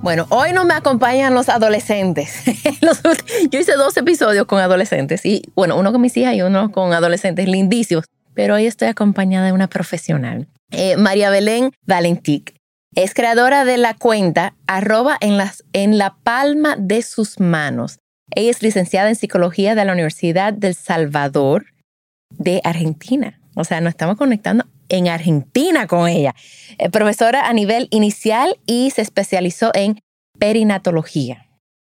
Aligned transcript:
Bueno, 0.00 0.26
hoy 0.30 0.52
no 0.52 0.64
me 0.64 0.74
acompañan 0.74 1.34
los 1.34 1.48
adolescentes. 1.48 2.42
Yo 3.50 3.58
hice 3.58 3.72
dos 3.72 3.96
episodios 3.96 4.46
con 4.46 4.60
adolescentes 4.60 5.26
y, 5.26 5.42
bueno, 5.54 5.76
uno 5.76 5.90
con 5.92 6.00
mis 6.00 6.16
hijas 6.16 6.34
y 6.34 6.42
uno 6.42 6.70
con 6.70 6.92
adolescentes 6.92 7.48
lindísimos, 7.48 8.04
pero 8.34 8.54
hoy 8.54 8.66
estoy 8.66 8.88
acompañada 8.88 9.46
de 9.46 9.52
una 9.52 9.66
profesional, 9.66 10.46
eh, 10.70 10.96
María 10.96 11.30
Belén 11.30 11.72
Valentic. 11.84 12.54
Es 12.94 13.12
creadora 13.12 13.64
de 13.64 13.76
la 13.76 13.94
cuenta 13.94 14.54
arroba 14.66 15.16
en, 15.20 15.36
las, 15.36 15.64
en 15.72 15.98
la 15.98 16.16
palma 16.22 16.76
de 16.78 17.02
sus 17.02 17.40
manos. 17.40 17.98
Ella 18.34 18.50
es 18.50 18.62
licenciada 18.62 19.08
en 19.08 19.16
psicología 19.16 19.74
de 19.74 19.84
la 19.84 19.92
Universidad 19.92 20.52
del 20.52 20.74
Salvador 20.74 21.66
de 22.30 22.60
Argentina. 22.64 23.40
O 23.54 23.64
sea, 23.64 23.80
nos 23.80 23.90
estamos 23.90 24.16
conectando 24.16 24.64
en 24.88 25.08
Argentina 25.08 25.86
con 25.86 26.08
ella. 26.08 26.34
Eh, 26.78 26.90
profesora 26.90 27.48
a 27.48 27.52
nivel 27.52 27.88
inicial 27.90 28.58
y 28.66 28.90
se 28.90 29.02
especializó 29.02 29.70
en 29.74 30.00
perinatología. 30.38 31.48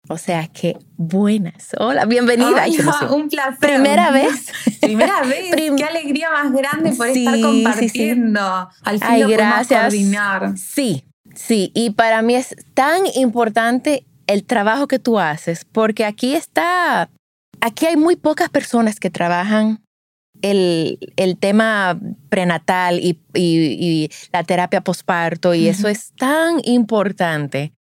O 0.09 0.17
sea 0.17 0.47
que 0.47 0.77
buenas. 0.97 1.69
Hola, 1.80 2.03
bienvenida. 2.05 2.63
Ay, 2.63 2.77
un 3.09 3.30
placer. 3.30 3.58
Primera 3.59 4.11
vez. 4.11 4.52
Primera 4.81 5.22
vez. 5.25 5.55
Qué 5.55 5.83
alegría 5.83 6.30
más 6.30 6.52
grande 6.52 6.91
por 6.94 7.08
estar 7.08 7.39
compartiendo. 7.39 8.69
Al 8.83 9.00
fin 9.00 9.19
lo 9.22 9.28
gracias. 9.30 9.81
coordinar. 9.81 10.57
Sí, 10.57 11.05
sí. 11.35 11.72
Y 11.73 11.91
para 11.91 12.22
mí 12.22 12.35
es 12.35 12.53
tan 12.73 13.03
importante 13.16 14.05
el 14.28 14.44
trabajo 14.44 14.88
que 14.88 15.00
tú 15.00 15.19
haces, 15.19 15.66
porque 15.66 16.03
aquí 16.05 16.35
está, 16.35 17.09
aquí 17.61 17.85
hay 17.85 17.95
muy 17.95 18.17
pocas 18.17 18.50
personas 18.50 19.00
que 19.00 19.09
trabajan 19.09 19.82
el, 20.44 20.99
el 21.16 21.38
tema 21.38 21.99
prenatal 22.30 22.99
y, 22.99 23.19
y, 23.33 24.11
la 24.31 24.44
terapia 24.44 24.81
posparto 24.81 25.55
y 25.55 25.67
eso 25.67 25.88
es 25.88 26.13
tan 26.16 26.59
importante. 26.63 27.73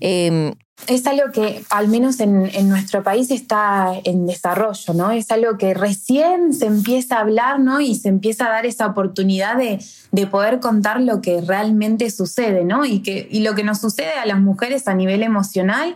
Eh, 0.00 0.52
es 0.88 1.06
algo 1.06 1.32
que 1.32 1.62
al 1.70 1.88
menos 1.88 2.20
en, 2.20 2.46
en, 2.54 2.68
nuestro 2.68 3.02
país 3.02 3.30
está 3.30 3.92
en 4.04 4.26
desarrollo, 4.26 4.94
¿no? 4.94 5.10
Es 5.10 5.30
algo 5.30 5.56
que 5.56 5.72
recién 5.72 6.52
se 6.52 6.66
empieza 6.66 7.16
a 7.16 7.20
hablar, 7.20 7.60
¿no? 7.60 7.80
Y 7.80 7.94
se 7.94 8.08
empieza 8.08 8.46
a 8.46 8.50
dar 8.50 8.66
esa 8.66 8.86
oportunidad 8.86 9.56
de, 9.56 9.78
de 10.12 10.26
poder 10.26 10.60
contar 10.60 11.00
lo 11.00 11.22
que 11.22 11.40
realmente 11.40 12.10
sucede, 12.10 12.64
¿no? 12.64 12.84
Y, 12.84 13.00
que, 13.00 13.26
y 13.30 13.40
lo 13.40 13.54
que 13.54 13.64
nos 13.64 13.80
sucede 13.80 14.12
a 14.12 14.26
las 14.26 14.38
mujeres 14.38 14.86
a 14.86 14.94
nivel 14.94 15.22
emocional 15.22 15.94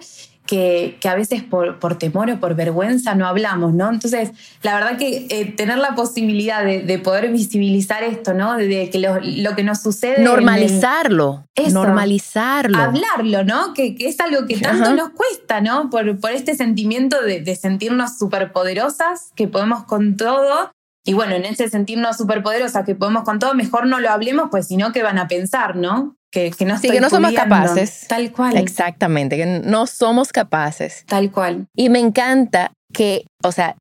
que, 0.50 0.98
a 1.08 1.14
veces 1.14 1.44
por, 1.44 1.78
por, 1.78 1.96
temor 1.96 2.28
o 2.28 2.40
por 2.40 2.56
vergüenza 2.56 3.14
no 3.14 3.28
hablamos, 3.28 3.72
¿no? 3.72 3.88
Entonces, 3.88 4.32
la 4.62 4.74
verdad 4.74 4.98
que 4.98 5.28
eh, 5.30 5.44
tener 5.56 5.78
la 5.78 5.94
posibilidad 5.94 6.64
de, 6.64 6.98
poder 6.98 7.30
visibilizar 7.30 8.02
esto, 8.02 8.34
¿no? 8.34 8.56
De 8.56 8.90
que 8.90 8.98
lo, 8.98 9.54
que 9.54 9.62
nos 9.62 9.80
sucede... 9.80 10.24
Normalizarlo. 10.24 11.44
normalizarlo. 11.70 12.78
Hablarlo, 12.78 13.44
¿no? 13.44 13.74
Que, 13.74 13.94
es 14.00 14.18
algo 14.18 14.48
que 14.48 14.56
tanto 14.56 14.92
nos 14.92 15.10
cuesta, 15.10 15.60
¿no? 15.60 15.88
Por, 15.88 16.18
por 16.18 16.32
este 16.32 16.56
sentimiento 16.56 17.22
de, 17.22 17.40
de 17.40 17.54
sentirnos 17.54 18.18
superpoderosas, 18.18 19.30
que 19.36 19.46
podemos 19.46 19.84
con 19.84 20.16
todo 20.16 20.72
y 21.04 21.14
bueno, 21.14 21.34
en 21.34 21.44
ese 21.44 21.70
sentirnos 21.70 22.16
superpoderosas 22.18 22.84
que 22.84 22.94
podemos 22.94 23.22
con 23.22 23.38
todo, 23.38 23.54
mejor 23.54 23.86
no 23.86 24.00
lo 24.00 24.10
hablemos, 24.10 24.48
pues 24.50 24.66
sino 24.66 24.92
que 24.92 25.02
van 25.02 25.18
a 25.18 25.28
pensar, 25.28 25.76
¿no? 25.76 26.16
Que, 26.32 26.52
que 26.52 26.64
no, 26.64 26.78
sí, 26.78 26.88
que 26.88 27.00
no 27.00 27.10
somos 27.10 27.32
capaces. 27.32 28.06
Tal 28.06 28.30
cual. 28.30 28.56
Exactamente, 28.56 29.36
que 29.36 29.46
no 29.46 29.86
somos 29.86 30.32
capaces. 30.32 31.04
Tal 31.06 31.32
cual. 31.32 31.66
Y 31.74 31.88
me 31.88 31.98
encanta 31.98 32.72
que, 32.92 33.26
o 33.42 33.50
sea, 33.50 33.76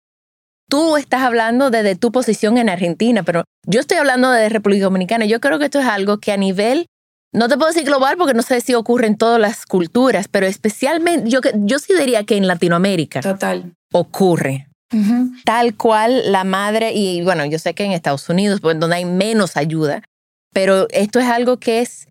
tú 0.70 0.98
estás 0.98 1.22
hablando 1.22 1.70
desde 1.70 1.96
tu 1.96 2.12
posición 2.12 2.58
en 2.58 2.70
Argentina, 2.70 3.24
pero 3.24 3.44
yo 3.68 3.80
estoy 3.80 3.98
hablando 3.98 4.32
de 4.32 4.50
República 4.50 4.86
Dominicana. 4.86 5.26
Yo 5.26 5.40
creo 5.40 5.60
que 5.60 5.66
esto 5.66 5.80
es 5.80 5.86
algo 5.86 6.20
que 6.20 6.32
a 6.32 6.38
nivel, 6.38 6.88
no 7.34 7.50
te 7.50 7.56
puedo 7.56 7.72
decir 7.72 7.86
global 7.86 8.18
porque 8.18 8.34
no 8.34 8.42
sé 8.42 8.62
si 8.62 8.74
ocurre 8.74 9.08
en 9.08 9.18
todas 9.18 9.40
las 9.40 9.66
culturas, 9.66 10.28
pero 10.28 10.46
especialmente, 10.48 11.30
yo, 11.30 11.42
yo 11.54 11.80
sí 11.80 11.94
diría 11.94 12.24
que 12.24 12.38
en 12.38 12.48
Latinoamérica. 12.48 13.22
Total. 13.22 13.74
Ocurre. 13.92 14.68
Tal 15.46 15.76
cual 15.76 16.32
la 16.32 16.44
madre, 16.44 16.94
y 16.94 17.22
bueno, 17.22 17.46
yo 17.46 17.60
sé 17.60 17.76
que 17.76 17.84
en 17.84 17.92
Estados 17.92 18.28
Unidos, 18.28 18.60
pues, 18.60 18.80
donde 18.80 18.96
hay 18.96 19.06
menos 19.06 19.56
ayuda, 19.56 20.02
pero 20.52 20.88
esto 20.90 21.20
es 21.20 21.28
algo 21.28 21.58
que 21.58 21.82
es 21.82 22.08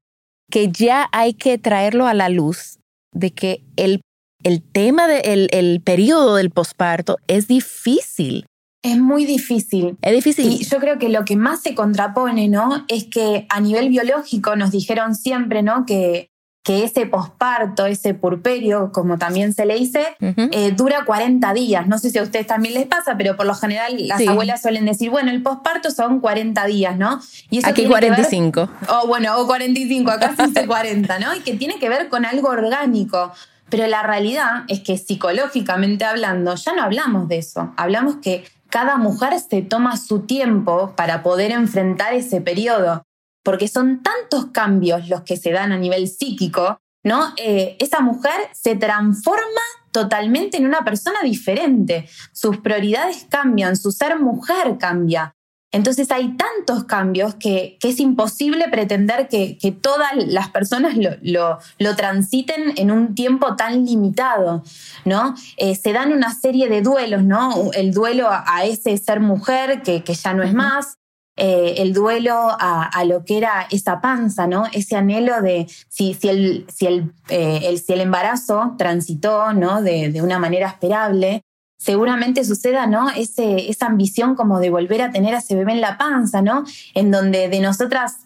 que 0.50 0.68
ya 0.68 1.08
hay 1.12 1.34
que 1.34 1.58
traerlo 1.58 2.06
a 2.06 2.14
la 2.14 2.28
luz 2.28 2.78
de 3.12 3.32
que 3.32 3.62
el, 3.76 4.00
el 4.42 4.62
tema 4.62 5.06
del 5.06 5.48
el 5.52 5.80
periodo 5.80 6.36
del 6.36 6.50
posparto 6.50 7.18
es 7.26 7.48
difícil. 7.48 8.46
Es 8.82 8.98
muy 8.98 9.24
difícil. 9.24 9.98
Es 10.02 10.12
difícil. 10.12 10.52
Y 10.52 10.64
yo 10.64 10.78
creo 10.78 10.98
que 10.98 11.08
lo 11.08 11.24
que 11.24 11.36
más 11.36 11.62
se 11.62 11.74
contrapone, 11.74 12.48
¿no? 12.48 12.84
Es 12.88 13.04
que 13.04 13.46
a 13.48 13.60
nivel 13.60 13.88
biológico 13.88 14.54
nos 14.54 14.70
dijeron 14.70 15.14
siempre, 15.14 15.62
¿no? 15.62 15.84
Que 15.84 16.30
que 16.68 16.84
ese 16.84 17.06
posparto, 17.06 17.86
ese 17.86 18.12
purperio, 18.12 18.92
como 18.92 19.16
también 19.16 19.54
se 19.54 19.64
le 19.64 19.76
dice, 19.76 20.06
eh, 20.20 20.70
dura 20.72 21.06
40 21.06 21.54
días. 21.54 21.86
No 21.86 21.98
sé 21.98 22.10
si 22.10 22.18
a 22.18 22.22
ustedes 22.22 22.46
también 22.46 22.74
les 22.74 22.84
pasa, 22.84 23.16
pero 23.16 23.38
por 23.38 23.46
lo 23.46 23.54
general 23.54 23.94
las 24.06 24.20
abuelas 24.28 24.60
suelen 24.60 24.84
decir, 24.84 25.08
bueno, 25.08 25.30
el 25.30 25.42
posparto 25.42 25.90
son 25.90 26.20
40 26.20 26.66
días, 26.66 26.98
¿no? 26.98 27.22
Y 27.48 27.60
eso 27.60 27.68
Aquí 27.68 27.86
45. 27.86 28.68
o 28.86 29.06
bueno, 29.06 29.40
o 29.40 29.46
45, 29.46 30.10
acá 30.10 30.34
sí 30.36 30.66
40, 30.66 31.18
¿no? 31.20 31.34
Y 31.34 31.40
que 31.40 31.54
tiene 31.54 31.78
que 31.78 31.88
ver 31.88 32.10
con 32.10 32.26
algo 32.26 32.50
orgánico. 32.50 33.32
Pero 33.70 33.86
la 33.86 34.02
realidad 34.02 34.64
es 34.68 34.80
que 34.80 34.98
psicológicamente 34.98 36.04
hablando, 36.04 36.54
ya 36.54 36.74
no 36.74 36.82
hablamos 36.82 37.28
de 37.28 37.38
eso. 37.38 37.72
Hablamos 37.78 38.16
que 38.16 38.44
cada 38.68 38.98
mujer 38.98 39.40
se 39.40 39.62
toma 39.62 39.96
su 39.96 40.26
tiempo 40.26 40.92
para 40.96 41.22
poder 41.22 41.50
enfrentar 41.50 42.12
ese 42.12 42.42
periodo 42.42 43.06
porque 43.48 43.66
son 43.66 44.02
tantos 44.02 44.50
cambios 44.52 45.08
los 45.08 45.22
que 45.22 45.38
se 45.38 45.52
dan 45.52 45.72
a 45.72 45.78
nivel 45.78 46.06
psíquico, 46.06 46.82
¿no? 47.02 47.32
Eh, 47.38 47.78
esa 47.80 48.00
mujer 48.00 48.34
se 48.52 48.76
transforma 48.76 49.62
totalmente 49.90 50.58
en 50.58 50.66
una 50.66 50.84
persona 50.84 51.20
diferente. 51.24 52.06
Sus 52.34 52.58
prioridades 52.58 53.24
cambian, 53.30 53.74
su 53.76 53.90
ser 53.90 54.20
mujer 54.20 54.76
cambia. 54.78 55.32
Entonces 55.72 56.10
hay 56.10 56.36
tantos 56.36 56.84
cambios 56.84 57.36
que, 57.36 57.78
es 57.82 58.00
imposible 58.00 58.68
pretender 58.68 59.28
que, 59.28 59.56
todas 59.80 60.10
las 60.14 60.50
personas 60.50 60.98
lo, 60.98 61.58
lo, 61.78 61.96
transiten 61.96 62.74
en 62.76 62.90
un 62.90 63.14
tiempo 63.14 63.56
tan 63.56 63.86
limitado, 63.86 64.62
¿no? 65.06 65.34
Eh, 65.56 65.74
se 65.74 65.94
dan 65.94 66.12
una 66.12 66.34
serie 66.34 66.68
de 66.68 66.82
duelos, 66.82 67.24
¿no? 67.24 67.70
El 67.72 67.94
duelo 67.94 68.28
a, 68.30 68.66
ese 68.66 68.94
ser 68.98 69.20
mujer 69.20 69.80
que, 69.80 70.04
que 70.04 70.12
ya 70.12 70.34
no 70.34 70.42
es 70.42 70.52
más, 70.52 70.97
eh, 71.40 71.76
el 71.78 71.92
duelo 71.92 72.34
a, 72.34 73.04
lo 73.04 73.24
que 73.24 73.38
era 73.38 73.68
esa 73.70 74.00
panza, 74.00 74.48
¿no? 74.48 74.64
Ese 74.72 74.96
anhelo 74.96 75.40
de 75.40 75.68
si, 75.88 76.12
si, 76.14 76.28
el, 76.28 76.66
si, 76.68 76.86
el, 76.86 77.12
eh, 77.28 77.60
el, 77.62 77.78
si 77.78 77.92
el 77.92 78.00
embarazo 78.00 78.74
transitó, 78.76 79.52
¿no? 79.52 79.80
De, 79.80 80.20
una 80.20 80.40
manera 80.40 80.66
esperable, 80.66 81.42
seguramente 81.78 82.44
suceda, 82.44 82.88
¿no? 82.88 83.08
Ese, 83.10 83.70
esa 83.70 83.86
ambición 83.86 84.34
como 84.34 84.58
de 84.58 84.70
volver 84.70 85.00
a 85.00 85.12
tener 85.12 85.32
a 85.32 85.38
ese 85.38 85.54
bebé 85.54 85.72
en 85.72 85.80
la 85.80 85.96
panza, 85.96 86.42
¿no? 86.42 86.64
En 86.94 87.12
donde 87.12 87.48
de 87.48 87.60
nosotras 87.60 88.16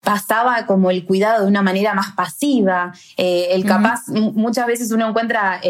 pasaba 0.00 0.66
como 0.66 0.90
el 0.90 1.04
cuidado 1.06 1.42
de 1.42 1.48
una 1.48 1.62
manera 1.62 1.94
más 1.94 2.12
pasiva, 2.12 2.92
eh, 3.16 3.50
el 3.52 3.64
capaz, 3.64 4.08
muchas 4.08 4.66
veces 4.66 4.90
uno 4.90 5.08
encuentra 5.08 5.60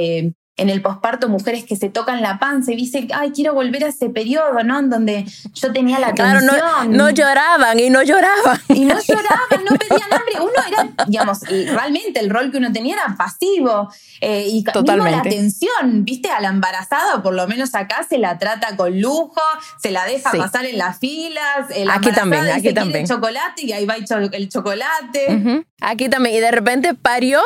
en 0.59 0.69
el 0.69 0.83
posparto 0.83 1.29
mujeres 1.29 1.65
que 1.65 1.77
se 1.77 1.89
tocan 1.89 2.21
la 2.21 2.39
panza 2.39 2.73
y 2.73 2.77
dicen, 2.77 3.09
ay, 3.15 3.31
quiero 3.31 3.55
volver 3.55 3.85
a 3.85 3.89
ese 3.89 4.11
periodo, 4.11 4.63
¿no? 4.65 4.79
En 4.81 4.91
donde 4.91 5.25
yo 5.55 5.73
tenía 5.73 5.99
la 6.01 6.13
claro, 6.13 6.39
atención. 6.39 6.91
No, 6.91 7.05
no, 7.05 7.11
lloraban 7.11 7.79
y 7.81 7.91
no 7.91 8.03
lloraban. 8.03 8.61
Y 8.69 8.85
no 8.85 8.99
lloraban, 9.01 9.65
no 9.65 9.77
pedían 9.77 10.13
hambre. 10.13 10.35
Uno 10.41 10.53
era, 10.67 11.05
digamos, 11.07 11.41
realmente 11.43 12.21
el 12.21 12.29
rol 12.29 12.51
que 12.51 12.59
uno 12.59 12.73
tenía 12.73 12.97
era 12.97 13.17
pasivo. 13.17 13.89
Eh, 14.21 14.47
y 14.49 14.65
Totalmente. 14.65 15.13
la 15.13 15.19
atención, 15.19 16.05
¿viste? 16.05 16.29
A 16.29 16.41
la 16.41 16.49
embarazada, 16.49 17.23
por 17.23 17.35
lo 17.35 17.47
menos 17.47 17.75
acá, 17.75 18.05
se 18.09 18.19
la 18.19 18.39
trata 18.39 18.77
con 18.77 19.01
lujo, 19.01 19.41
se 19.81 19.93
la 19.93 20.05
deja 20.07 20.33
pasar 20.33 20.67
en 20.67 20.77
las 20.77 20.99
filas. 20.99 21.69
La 21.85 21.95
aquí 21.95 22.11
también, 22.11 22.49
aquí 22.49 22.75
también. 22.75 23.07
chocolate 23.07 23.65
y 23.65 23.73
ahí 23.73 23.87
va 23.87 23.95
el 23.97 24.49
chocolate. 24.49 25.65
Aquí 25.81 26.09
también. 26.09 26.35
Y 26.35 26.41
de 26.41 26.51
repente 26.51 26.95
parió 26.95 27.41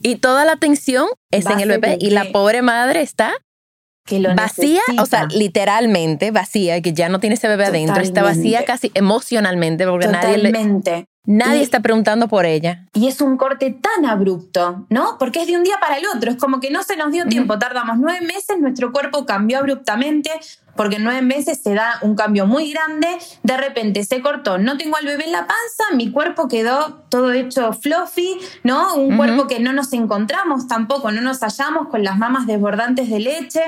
y 0.00 0.16
toda 0.16 0.44
la 0.44 0.52
atención 0.52 1.06
es 1.30 1.46
en 1.46 1.60
el 1.60 1.68
bebé 1.68 1.98
y 2.00 2.10
la 2.10 2.26
pobre 2.32 2.62
madre 2.62 3.00
está 3.00 3.34
vacía, 4.36 4.82
o 5.00 5.06
sea, 5.06 5.26
literalmente 5.26 6.30
vacía, 6.30 6.80
que 6.80 6.92
ya 6.92 7.08
no 7.08 7.18
tiene 7.18 7.34
ese 7.34 7.48
bebé 7.48 7.66
adentro, 7.66 8.02
está 8.02 8.22
vacía 8.22 8.64
casi 8.64 8.90
emocionalmente 8.94 9.86
porque 9.86 10.08
nadie 10.08 10.36
Nadie 11.26 11.62
está 11.62 11.80
preguntando 11.80 12.28
por 12.28 12.46
ella. 12.46 12.86
Y 12.94 13.08
es 13.08 13.20
un 13.20 13.36
corte 13.36 13.72
tan 13.72 14.06
abrupto, 14.06 14.86
¿no? 14.90 15.16
Porque 15.18 15.40
es 15.40 15.48
de 15.48 15.56
un 15.56 15.64
día 15.64 15.74
para 15.80 15.98
el 15.98 16.04
otro. 16.14 16.30
Es 16.30 16.36
como 16.36 16.60
que 16.60 16.70
no 16.70 16.84
se 16.84 16.96
nos 16.96 17.10
dio 17.10 17.26
tiempo. 17.26 17.58
Tardamos 17.58 17.98
nueve 17.98 18.24
meses, 18.24 18.60
nuestro 18.60 18.92
cuerpo 18.92 19.26
cambió 19.26 19.58
abruptamente 19.58 20.30
porque 20.76 20.96
en 20.96 21.04
nueve 21.04 21.22
meses 21.22 21.60
se 21.62 21.74
da 21.74 21.98
un 22.02 22.14
cambio 22.14 22.46
muy 22.46 22.72
grande. 22.72 23.08
De 23.42 23.56
repente 23.56 24.04
se 24.04 24.20
cortó, 24.20 24.58
no 24.58 24.76
tengo 24.76 24.96
al 24.96 25.06
bebé 25.06 25.24
en 25.24 25.32
la 25.32 25.46
panza, 25.46 25.94
mi 25.94 26.10
cuerpo 26.10 26.48
quedó 26.48 27.04
todo 27.08 27.32
hecho 27.32 27.72
fluffy, 27.72 28.38
¿no? 28.62 28.94
Un 28.94 29.16
cuerpo 29.16 29.46
que 29.46 29.60
no 29.60 29.72
nos 29.72 29.92
encontramos 29.92 30.68
tampoco, 30.68 31.10
no 31.10 31.20
nos 31.20 31.40
hallamos 31.40 31.88
con 31.88 32.04
las 32.04 32.18
mamas 32.18 32.46
desbordantes 32.46 33.10
de 33.10 33.20
leche. 33.20 33.62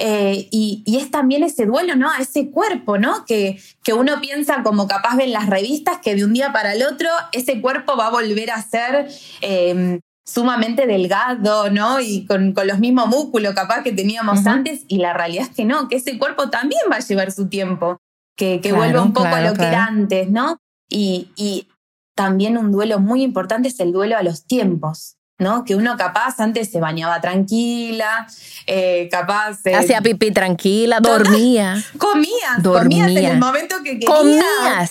Eh, 0.00 0.46
y, 0.52 0.84
es 0.96 1.10
también 1.10 1.42
ese 1.42 1.66
duelo, 1.66 1.96
¿no? 1.96 2.08
A 2.08 2.18
ese 2.18 2.50
cuerpo, 2.50 2.98
¿no? 2.98 3.24
Que, 3.24 3.60
que 3.82 3.94
uno 3.94 4.20
piensa 4.20 4.62
como 4.62 4.86
capaz 4.86 5.16
ven 5.16 5.32
las 5.32 5.48
revistas 5.48 5.98
que 5.98 6.14
de 6.14 6.24
un 6.24 6.32
día 6.32 6.52
para 6.52 6.74
el 6.74 6.84
otro 6.84 7.08
ese 7.32 7.60
cuerpo 7.60 7.96
va 7.96 8.06
a 8.06 8.10
volver 8.10 8.52
a 8.52 8.62
ser 8.62 9.08
em, 9.40 9.98
sumamente 10.28 10.86
delgado, 10.86 11.70
¿no? 11.70 12.00
Y 12.00 12.26
con, 12.26 12.54
los 12.54 12.78
mismos 12.78 13.08
músculos 13.08 13.54
capaz 13.54 13.82
que 13.82 13.92
teníamos 13.92 14.46
antes. 14.46 14.84
Y 14.86 14.98
la 14.98 15.14
realidad 15.14 15.46
es 15.48 15.56
que 15.56 15.64
no, 15.64 15.88
que 15.88 15.96
ese 15.96 16.18
cuerpo 16.18 16.50
también 16.50 16.82
va 16.92 16.96
a 16.96 17.00
llevar 17.00 17.32
su 17.32 17.48
tiempo, 17.48 17.98
que, 18.36 18.60
que 18.60 18.72
vuelva 18.72 19.02
un 19.02 19.14
poco 19.14 19.28
a 19.28 19.40
lo 19.40 19.54
que 19.54 19.64
era 19.64 19.86
antes, 19.86 20.28
¿no? 20.28 20.58
Y, 20.90 21.30
y 21.36 21.68
también 22.14 22.58
un 22.58 22.72
duelo 22.72 23.00
muy 23.00 23.22
importante 23.22 23.68
es 23.68 23.80
el 23.80 23.92
duelo 23.92 24.16
a 24.18 24.22
los 24.22 24.44
tiempos. 24.44 25.17
¿No? 25.38 25.64
Que 25.64 25.76
uno 25.76 25.96
capaz 25.96 26.40
antes 26.40 26.70
se 26.70 26.80
bañaba 26.80 27.20
tranquila, 27.20 28.26
eh, 28.66 29.08
capaz... 29.10 29.58
Eh, 29.64 29.74
Hacía 29.74 30.00
pipí 30.00 30.32
tranquila, 30.32 30.98
dormía. 31.00 31.82
Comías, 31.96 32.62
comías 32.62 33.08
en 33.08 33.24
el 33.24 33.38
momento 33.38 33.76
que 33.84 33.98
querías. 33.98 34.10
Comías. 34.10 34.90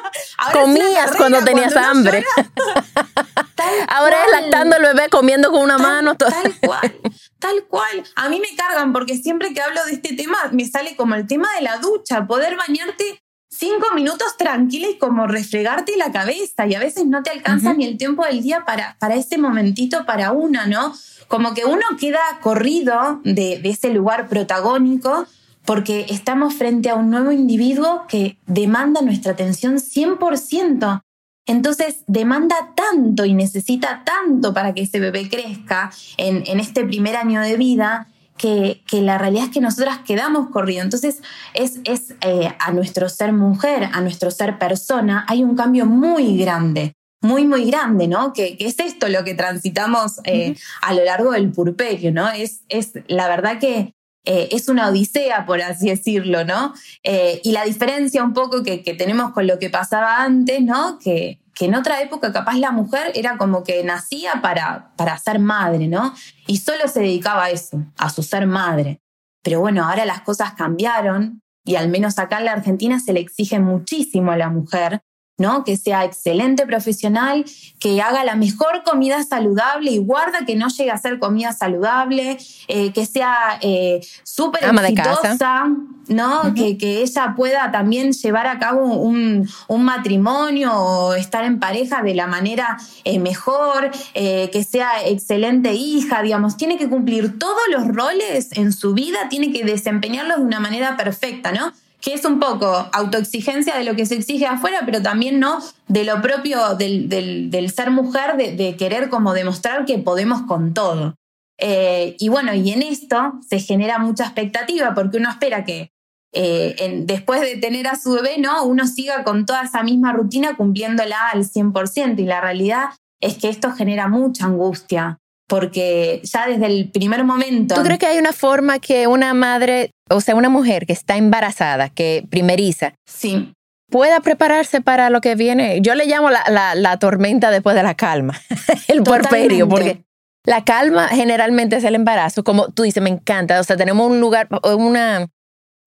comías 0.52 1.16
cuando 1.16 1.42
tenías 1.42 1.74
hambre. 1.76 2.24
Ahora 3.88 4.16
es 4.24 4.40
lactando 4.40 4.76
el 4.76 4.82
bebé 4.82 5.08
comiendo 5.08 5.50
con 5.50 5.62
una 5.62 5.78
mano. 5.78 6.14
Tal 6.16 6.54
cual, 6.60 7.00
tal 7.40 7.64
cual. 7.68 8.04
A 8.14 8.28
mí 8.28 8.40
me 8.40 8.56
cargan 8.56 8.92
porque 8.92 9.16
siempre 9.16 9.52
que 9.52 9.60
hablo 9.60 9.84
de 9.84 9.92
este 9.94 10.14
tema 10.14 10.38
me 10.52 10.64
sale 10.66 10.94
como 10.94 11.16
el 11.16 11.26
tema 11.26 11.48
de 11.56 11.62
la 11.62 11.78
ducha, 11.78 12.26
poder 12.26 12.56
bañarte 12.56 13.20
cinco 13.58 13.86
minutos 13.94 14.36
tranquila 14.36 14.88
y 14.88 14.98
como 14.98 15.26
refregarte 15.26 15.96
la 15.96 16.12
cabeza 16.12 16.66
y 16.66 16.74
a 16.74 16.78
veces 16.78 17.06
no 17.06 17.24
te 17.24 17.30
alcanza 17.30 17.74
ni 17.74 17.84
el 17.86 17.98
tiempo 17.98 18.24
del 18.24 18.40
día 18.40 18.64
para, 18.64 18.96
para 19.00 19.16
ese 19.16 19.36
momentito 19.36 20.06
para 20.06 20.30
una, 20.30 20.66
¿no? 20.66 20.94
Como 21.26 21.54
que 21.54 21.64
uno 21.64 21.82
queda 21.98 22.20
corrido 22.40 23.20
de, 23.24 23.58
de 23.58 23.68
ese 23.68 23.90
lugar 23.90 24.28
protagónico 24.28 25.26
porque 25.64 26.06
estamos 26.08 26.54
frente 26.54 26.88
a 26.88 26.94
un 26.94 27.10
nuevo 27.10 27.32
individuo 27.32 28.04
que 28.08 28.38
demanda 28.46 29.02
nuestra 29.02 29.32
atención 29.32 29.78
100%. 29.78 31.02
Entonces 31.46 32.04
demanda 32.06 32.74
tanto 32.76 33.24
y 33.24 33.34
necesita 33.34 34.04
tanto 34.04 34.54
para 34.54 34.72
que 34.72 34.82
ese 34.82 35.00
bebé 35.00 35.28
crezca 35.28 35.90
en, 36.16 36.44
en 36.46 36.60
este 36.60 36.84
primer 36.84 37.16
año 37.16 37.40
de 37.40 37.56
vida 37.56 38.06
que, 38.38 38.82
la 38.92 39.18
realidad 39.18 39.44
es 39.44 39.50
que 39.50 39.60
nosotras 39.60 39.98
quedamos 40.06 40.48
corriendo. 40.50 40.96
Entonces, 40.96 41.22
es, 41.54 41.80
es 41.84 42.14
eh, 42.22 42.54
a 42.58 42.72
nuestro 42.72 43.08
ser 43.08 43.32
mujer, 43.32 43.90
a 43.92 44.00
nuestro 44.00 44.30
ser 44.30 44.58
persona, 44.58 45.26
hay 45.28 45.44
un 45.44 45.56
cambio 45.56 45.84
muy 45.84 46.38
grande, 46.38 46.94
muy, 47.20 47.46
muy 47.46 47.70
grande, 47.70 48.08
¿no? 48.08 48.32
Que, 48.32 48.56
es 48.58 48.78
esto 48.78 49.08
lo 49.08 49.24
que 49.24 49.34
transitamos 49.34 50.20
eh, 50.24 50.56
a 50.80 50.94
lo 50.94 51.04
largo 51.04 51.32
del 51.32 51.50
purperio, 51.50 52.12
¿no? 52.12 52.30
Es, 52.30 52.62
es 52.68 52.92
la 53.08 53.28
verdad 53.28 53.58
que 53.58 53.92
eh, 54.28 54.48
es 54.52 54.68
una 54.68 54.88
odisea, 54.88 55.46
por 55.46 55.62
así 55.62 55.88
decirlo, 55.88 56.44
¿no? 56.44 56.74
y 57.02 57.52
la 57.52 57.64
diferencia 57.64 58.22
un 58.22 58.34
poco 58.34 58.62
que, 58.62 58.82
que, 58.82 58.92
tenemos 58.92 59.32
con 59.32 59.46
lo 59.46 59.58
que 59.58 59.70
pasaba 59.70 60.22
antes, 60.22 60.60
¿no? 60.60 60.98
Que, 60.98 61.40
que 61.58 61.64
en 61.64 61.74
otra 61.74 62.00
época 62.00 62.32
capaz 62.32 62.54
la 62.56 62.70
mujer 62.70 63.10
era 63.16 63.36
como 63.36 63.64
que 63.64 63.82
nacía 63.82 64.40
para, 64.40 64.92
para 64.96 65.18
ser 65.18 65.40
madre, 65.40 65.88
¿no? 65.88 66.14
Y 66.46 66.58
solo 66.58 66.86
se 66.86 67.00
dedicaba 67.00 67.44
a 67.44 67.50
eso, 67.50 67.84
a 67.96 68.10
su 68.10 68.22
ser 68.22 68.46
madre. 68.46 69.00
Pero 69.42 69.60
bueno, 69.60 69.84
ahora 69.84 70.04
las 70.04 70.20
cosas 70.20 70.52
cambiaron 70.52 71.42
y 71.64 71.74
al 71.74 71.88
menos 71.88 72.18
acá 72.18 72.38
en 72.38 72.44
la 72.44 72.52
Argentina 72.52 73.00
se 73.00 73.12
le 73.12 73.20
exige 73.20 73.58
muchísimo 73.58 74.30
a 74.30 74.36
la 74.36 74.50
mujer 74.50 75.00
¿no? 75.38 75.62
Que 75.62 75.76
sea 75.76 76.04
excelente 76.04 76.66
profesional, 76.66 77.44
que 77.78 78.02
haga 78.02 78.24
la 78.24 78.34
mejor 78.34 78.82
comida 78.84 79.22
saludable 79.22 79.92
y 79.92 79.98
guarda 79.98 80.44
que 80.44 80.56
no 80.56 80.68
llegue 80.68 80.90
a 80.90 80.98
ser 80.98 81.20
comida 81.20 81.52
saludable, 81.52 82.38
eh, 82.66 82.92
que 82.92 83.06
sea 83.06 83.58
eh, 83.62 84.00
súper 84.24 84.64
exitosa, 84.64 85.68
¿no? 86.08 86.54
que, 86.54 86.76
que, 86.76 87.02
ella 87.02 87.34
pueda 87.36 87.70
también 87.70 88.12
llevar 88.12 88.48
a 88.48 88.58
cabo 88.58 88.84
un, 88.84 89.48
matrimonio 89.68 90.72
o 90.74 91.14
estar 91.14 91.44
en 91.44 91.60
pareja 91.60 92.02
de 92.02 92.14
la 92.14 92.26
manera 92.26 92.76
eh, 93.04 93.20
mejor, 93.20 93.90
que 94.12 94.66
sea 94.68 94.90
excelente 95.06 95.72
hija, 95.72 96.22
digamos, 96.22 96.56
tiene 96.56 96.76
que 96.76 96.88
cumplir 96.88 97.38
todos 97.38 97.62
los 97.70 97.86
roles 97.86 98.50
en 98.52 98.72
su 98.72 98.92
vida, 98.92 99.28
tiene 99.30 99.52
que 99.52 99.64
desempeñarlos 99.64 100.38
de 100.38 100.44
una 100.44 100.60
manera 100.60 100.96
perfecta, 100.96 101.52
¿no? 101.52 101.72
Que 102.00 102.14
es 102.14 102.24
un 102.24 102.38
poco 102.38 102.88
autoexigencia 102.92 103.76
de 103.76 103.84
lo 103.84 103.96
que 103.96 104.06
se 104.06 104.14
exige 104.14 104.46
afuera, 104.46 104.82
pero 104.84 105.02
también 105.02 105.40
no 105.40 105.58
de 105.88 106.04
lo 106.04 106.22
propio 106.22 106.76
del, 106.76 107.72
ser 107.74 107.90
mujer, 107.90 108.36
de, 108.36 108.76
querer 108.76 109.08
como 109.08 109.34
demostrar 109.34 109.84
que 109.84 109.98
podemos 109.98 110.42
con 110.42 110.74
todo. 110.74 111.14
Eh, 111.60 112.16
y 112.20 112.28
bueno, 112.28 112.54
y 112.54 112.70
en 112.70 112.82
esto 112.82 113.32
se 113.48 113.58
genera 113.58 113.98
mucha 113.98 114.24
expectativa 114.24 114.94
porque 114.94 115.16
uno 115.16 115.28
espera 115.28 115.64
que 115.64 115.90
eh, 116.32 117.02
después 117.04 117.40
de 117.40 117.56
tener 117.56 117.88
a 117.88 117.96
su 117.96 118.12
bebé, 118.12 118.38
¿no? 118.38 118.62
Uno 118.64 118.86
siga 118.86 119.24
con 119.24 119.44
toda 119.44 119.62
esa 119.62 119.82
misma 119.82 120.12
rutina 120.12 120.56
cumpliéndola 120.56 121.30
al 121.32 121.44
100%. 121.44 122.20
Y 122.20 122.24
la 122.24 122.40
realidad 122.40 122.90
es 123.20 123.38
que 123.38 123.48
esto 123.48 123.72
genera 123.72 124.06
mucha 124.08 124.44
angustia 124.44 125.18
porque 125.48 126.20
ya 126.24 126.46
desde 126.46 126.66
el 126.66 126.90
primer 126.90 127.24
momento... 127.24 127.74
¿Tú 127.74 127.82
crees 127.82 127.98
que 127.98 128.06
hay 128.06 128.18
una 128.18 128.34
forma 128.34 128.78
que 128.78 129.06
una 129.06 129.32
madre, 129.32 129.92
o 130.10 130.20
sea, 130.20 130.34
una 130.34 130.48
mujer 130.48 130.86
que 130.86 130.92
está 130.92 131.16
embarazada, 131.16 131.88
que 131.88 132.24
primeriza, 132.30 132.94
sí. 133.06 133.52
pueda 133.90 134.20
prepararse 134.20 134.80
para 134.80 135.10
lo 135.10 135.20
que 135.20 135.34
viene? 135.34 135.80
Yo 135.80 135.94
le 135.94 136.06
llamo 136.06 136.30
la, 136.30 136.74
la, 136.74 136.96
tormenta 136.98 137.50
después 137.50 137.76
de 137.76 137.82
la 137.82 137.94
calma, 137.94 138.40
el 138.88 139.02
puerperio, 139.02 139.68
porque 139.68 140.04
la 140.44 140.64
calma 140.64 141.08
generalmente 141.08 141.76
es 141.76 141.84
el 141.84 141.94
embarazo, 141.94 142.44
como 142.44 142.68
tú 142.68 142.82
dices, 142.82 143.02
me 143.02 143.10
encanta, 143.10 143.60
o 143.60 143.64
sea, 143.64 143.76
tenemos 143.76 144.10
un 144.10 144.20
lugar, 144.20 144.48
una, 144.76 145.26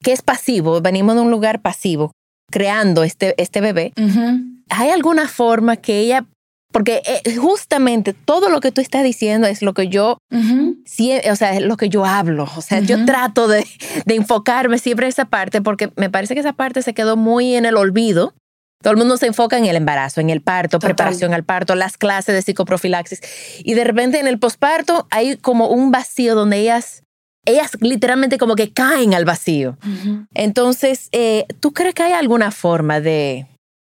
que 0.03 0.12
es 0.12 0.22
pasivo, 0.22 0.81
venimos 0.81 1.15
de 1.15 1.22
un 1.22 1.31
lugar 1.31 1.62
pasivo, 1.62 2.12
creando 2.51 3.03
este, 3.03 3.34
este 3.41 3.62
bebé. 3.62 3.93
¿Hay 4.69 4.89
alguna 4.89 5.27
forma 5.27 5.77
que 5.77 6.00
ella 6.00 6.25
porque 6.71 7.01
eh, 7.05 7.35
justamente 7.35 8.13
todo 8.13 8.49
lo 8.49 8.61
que 8.61 8.71
tú 8.71 8.81
estás 8.81 9.03
diciendo 9.03 9.47
es 9.47 9.61
lo 9.61 9.73
que 9.73 9.89
yo, 9.89 10.17
o 10.31 11.35
sea, 11.35 11.53
es 11.53 11.61
lo 11.61 11.77
que 11.77 11.89
yo 11.89 12.05
hablo. 12.05 12.47
O 12.55 12.61
sea, 12.61 12.79
yo 12.79 13.05
trato 13.05 13.47
de, 13.47 13.65
enfocarme 14.05 14.77
siempre 14.77 15.05
en 15.05 15.09
esa 15.09 15.25
parte 15.25 15.61
porque 15.61 15.91
me 15.95 16.09
parece 16.09 16.33
que 16.33 16.39
esa 16.39 16.53
parte 16.53 16.81
se 16.81 16.93
quedó 16.93 17.17
muy 17.17 17.55
en 17.55 17.65
el 17.65 17.75
olvido. 17.75 18.33
Todo 18.81 18.91
el 18.91 18.97
mundo 18.97 19.17
se 19.17 19.27
enfoca 19.27 19.57
en 19.57 19.65
el 19.65 19.75
embarazo, 19.75 20.21
en 20.21 20.31
el 20.31 20.41
parto, 20.41 20.79
preparación 20.79 21.33
al 21.35 21.43
parto, 21.43 21.75
las 21.75 21.97
clases 21.97 22.33
de 22.33 22.41
psicoprofilaxis. 22.41 23.21
Y 23.59 23.75
de 23.75 23.83
repente 23.83 24.19
en 24.19 24.27
el 24.27 24.39
posparto 24.39 25.07
hay 25.11 25.37
como 25.37 25.67
un 25.67 25.91
vacío 25.91 26.33
donde 26.33 26.57
ellas, 26.57 27.03
ellas 27.45 27.77
literalmente 27.79 28.39
como 28.39 28.55
que 28.55 28.73
caen 28.73 29.13
al 29.13 29.25
vacío. 29.25 29.77
Entonces, 30.33 31.09
eh, 31.11 31.45
¿tú 31.59 31.73
crees 31.73 31.93
que 31.93 32.03
hay 32.03 32.13
alguna 32.13 32.49
forma 32.49 33.01
de, 33.01 33.45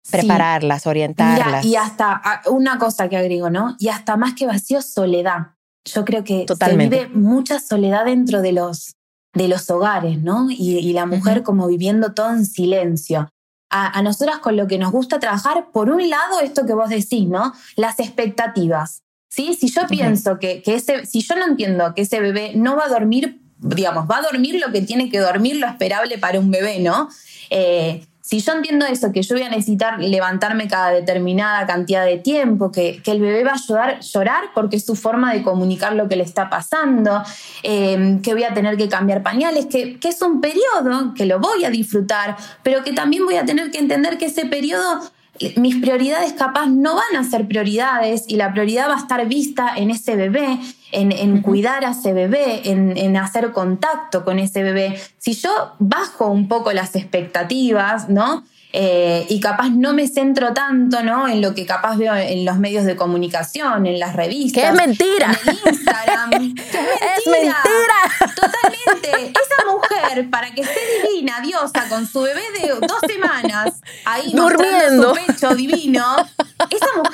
prepararlas, 0.09 0.87
orientarlas. 0.87 1.65
y 1.65 1.75
hasta 1.75 2.21
ah, 2.23 2.41
una 2.47 2.77
cosa 2.77 3.09
que 3.09 3.17
agrego, 3.17 3.49
¿no? 3.49 3.75
Y 3.79 3.89
hasta 3.89 4.17
más 4.17 4.33
que 4.33 4.45
vacío, 4.45 4.81
soledad. 4.81 5.53
Yo 5.85 6.05
creo 6.05 6.23
que 6.23 6.45
Totalmente. 6.45 6.97
se 6.97 7.05
vive 7.05 7.15
mucha 7.15 7.59
soledad 7.59 8.05
dentro 8.05 8.41
de 8.41 8.51
los, 8.51 8.95
de 9.33 9.47
los 9.47 9.69
hogares, 9.69 10.19
¿no? 10.19 10.47
Y, 10.49 10.93
la 10.93 11.05
mujer 11.05 11.43
como 11.43 11.67
viviendo 11.67 12.13
todo 12.13 12.31
en 12.31 12.45
silencio. 12.45 13.29
A, 13.69 13.97
a, 13.97 14.01
nosotras 14.01 14.39
con 14.39 14.55
lo 14.55 14.67
que 14.67 14.77
nos 14.77 14.91
gusta 14.91 15.19
trabajar, 15.19 15.67
por 15.71 15.89
un 15.89 16.09
lado, 16.09 16.39
esto 16.41 16.65
que 16.65 16.73
vos 16.73 16.89
decís, 16.89 17.27
¿no? 17.27 17.53
Las 17.75 17.99
expectativas. 17.99 19.03
¿sí? 19.35 19.53
Si 19.53 19.69
yo 19.69 19.81
pienso 19.87 20.39
que, 20.39 20.61
que 20.61 20.75
ese, 20.75 21.05
si 21.05 21.21
yo 21.21 21.35
no 21.35 21.45
entiendo 21.45 21.93
que 21.93 22.03
ese 22.03 22.19
bebé 22.19 22.53
no 22.55 22.77
va 22.77 22.85
a 22.85 22.89
dormir, 22.89 23.41
digamos, 23.57 24.09
va 24.09 24.17
a 24.17 24.21
dormir 24.21 24.61
lo 24.65 24.71
que 24.71 24.81
tiene 24.81 25.09
que 25.09 25.19
dormir, 25.19 25.57
lo 25.57 25.67
esperable 25.67 26.17
para 26.17 26.39
un 26.39 26.51
bebé, 26.51 26.79
¿no? 26.79 27.09
Eh, 27.49 28.05
si 28.25 28.39
yo 28.39 28.53
entiendo 28.53 28.87
eso, 28.87 29.11
que 29.11 29.21
yo 29.21 29.35
voy 29.35 29.43
a 29.43 29.49
necesitar 29.49 29.99
levantarme 29.99 30.67
cada 30.67 30.89
determinada 30.89 31.67
cantidad 31.67 32.03
de 32.03 32.17
tiempo, 32.17 32.71
que, 32.71 32.99
el 33.05 33.21
bebé 33.21 33.43
va 33.43 33.51
a 33.51 33.53
ayudar, 33.53 33.99
llorar 33.99 34.45
porque 34.55 34.77
es 34.77 34.85
su 34.85 34.95
forma 34.95 35.31
de 35.31 35.43
comunicar 35.43 35.93
lo 35.93 36.09
que 36.09 36.15
le 36.15 36.23
está 36.23 36.49
pasando, 36.49 37.21
eh, 37.61 38.19
que 38.23 38.33
voy 38.33 38.43
a 38.43 38.51
tener 38.55 38.77
que 38.77 38.89
cambiar 38.89 39.21
pañales, 39.21 39.67
que, 39.67 39.99
que 39.99 40.07
es 40.07 40.19
un 40.23 40.41
periodo 40.41 41.13
que 41.15 41.27
lo 41.27 41.39
voy 41.39 41.65
a 41.65 41.69
disfrutar, 41.69 42.35
pero 42.63 42.83
que 42.83 42.93
también 42.93 43.25
voy 43.25 43.35
a 43.35 43.45
tener 43.45 43.69
que 43.69 43.77
entender 43.77 44.17
que 44.17 44.25
ese 44.25 44.47
periodo 44.47 45.01
mis 45.57 45.75
prioridades 45.77 46.33
capaz 46.33 46.67
no 46.67 46.95
van 46.95 47.17
a 47.17 47.29
ser 47.29 47.47
prioridades 47.47 48.23
y 48.27 48.35
la 48.35 48.53
prioridad 48.53 48.89
va 48.89 48.95
a 48.95 48.99
estar 48.99 49.25
vista 49.27 49.73
en 49.75 49.89
ese 49.91 50.15
bebé, 50.15 50.59
en, 50.91 51.41
cuidar 51.41 51.83
a 51.83 51.91
ese 51.91 52.13
bebé, 52.13 52.61
en, 52.69 53.17
hacer 53.17 53.51
contacto 53.51 54.23
con 54.23 54.39
ese 54.39 54.63
bebé. 54.63 54.99
Si 55.17 55.33
yo 55.33 55.73
bajo 55.79 56.27
un 56.27 56.47
poco 56.47 56.71
las 56.71 56.95
expectativas, 56.95 58.09
¿no? 58.09 58.43
Eh, 58.77 59.25
y 59.29 59.39
capaz 59.39 59.69
no 59.69 59.93
me 59.93 60.05
centro 60.05 60.53
tanto 60.53 61.01
¿no? 61.01 61.29
en 61.29 61.41
lo 61.41 61.55
que 61.55 61.65
capaz 61.65 61.95
veo 61.95 62.13
en 62.13 62.43
los 62.43 62.57
medios 62.57 62.83
de 62.83 62.97
comunicación, 62.97 63.85
en 63.85 63.99
las 63.99 64.17
revistas. 64.17 64.63
¡Que 64.63 64.67
es 64.67 64.75
mentira! 64.75 65.31
En 65.45 65.73
Instagram. 65.73 66.31
¡Es 66.33 67.25
mentira! 67.25 68.35
Totalmente. 68.35 69.31
Esa 69.31 69.71
mujer, 69.71 70.29
para 70.29 70.53
que 70.53 70.63
esté 70.63 70.81
divina, 71.07 71.39
diosa, 71.39 71.87
con 71.87 72.05
su 72.05 72.23
bebé 72.23 72.41
de 72.61 72.67
dos 72.67 72.99
semanas, 73.07 73.75
ahí 74.03 74.33
durmiendo 74.33 75.15
su 75.15 75.25
pecho 75.25 75.55
divino, 75.55 76.17
esa 76.69 76.87
mujer 76.97 77.04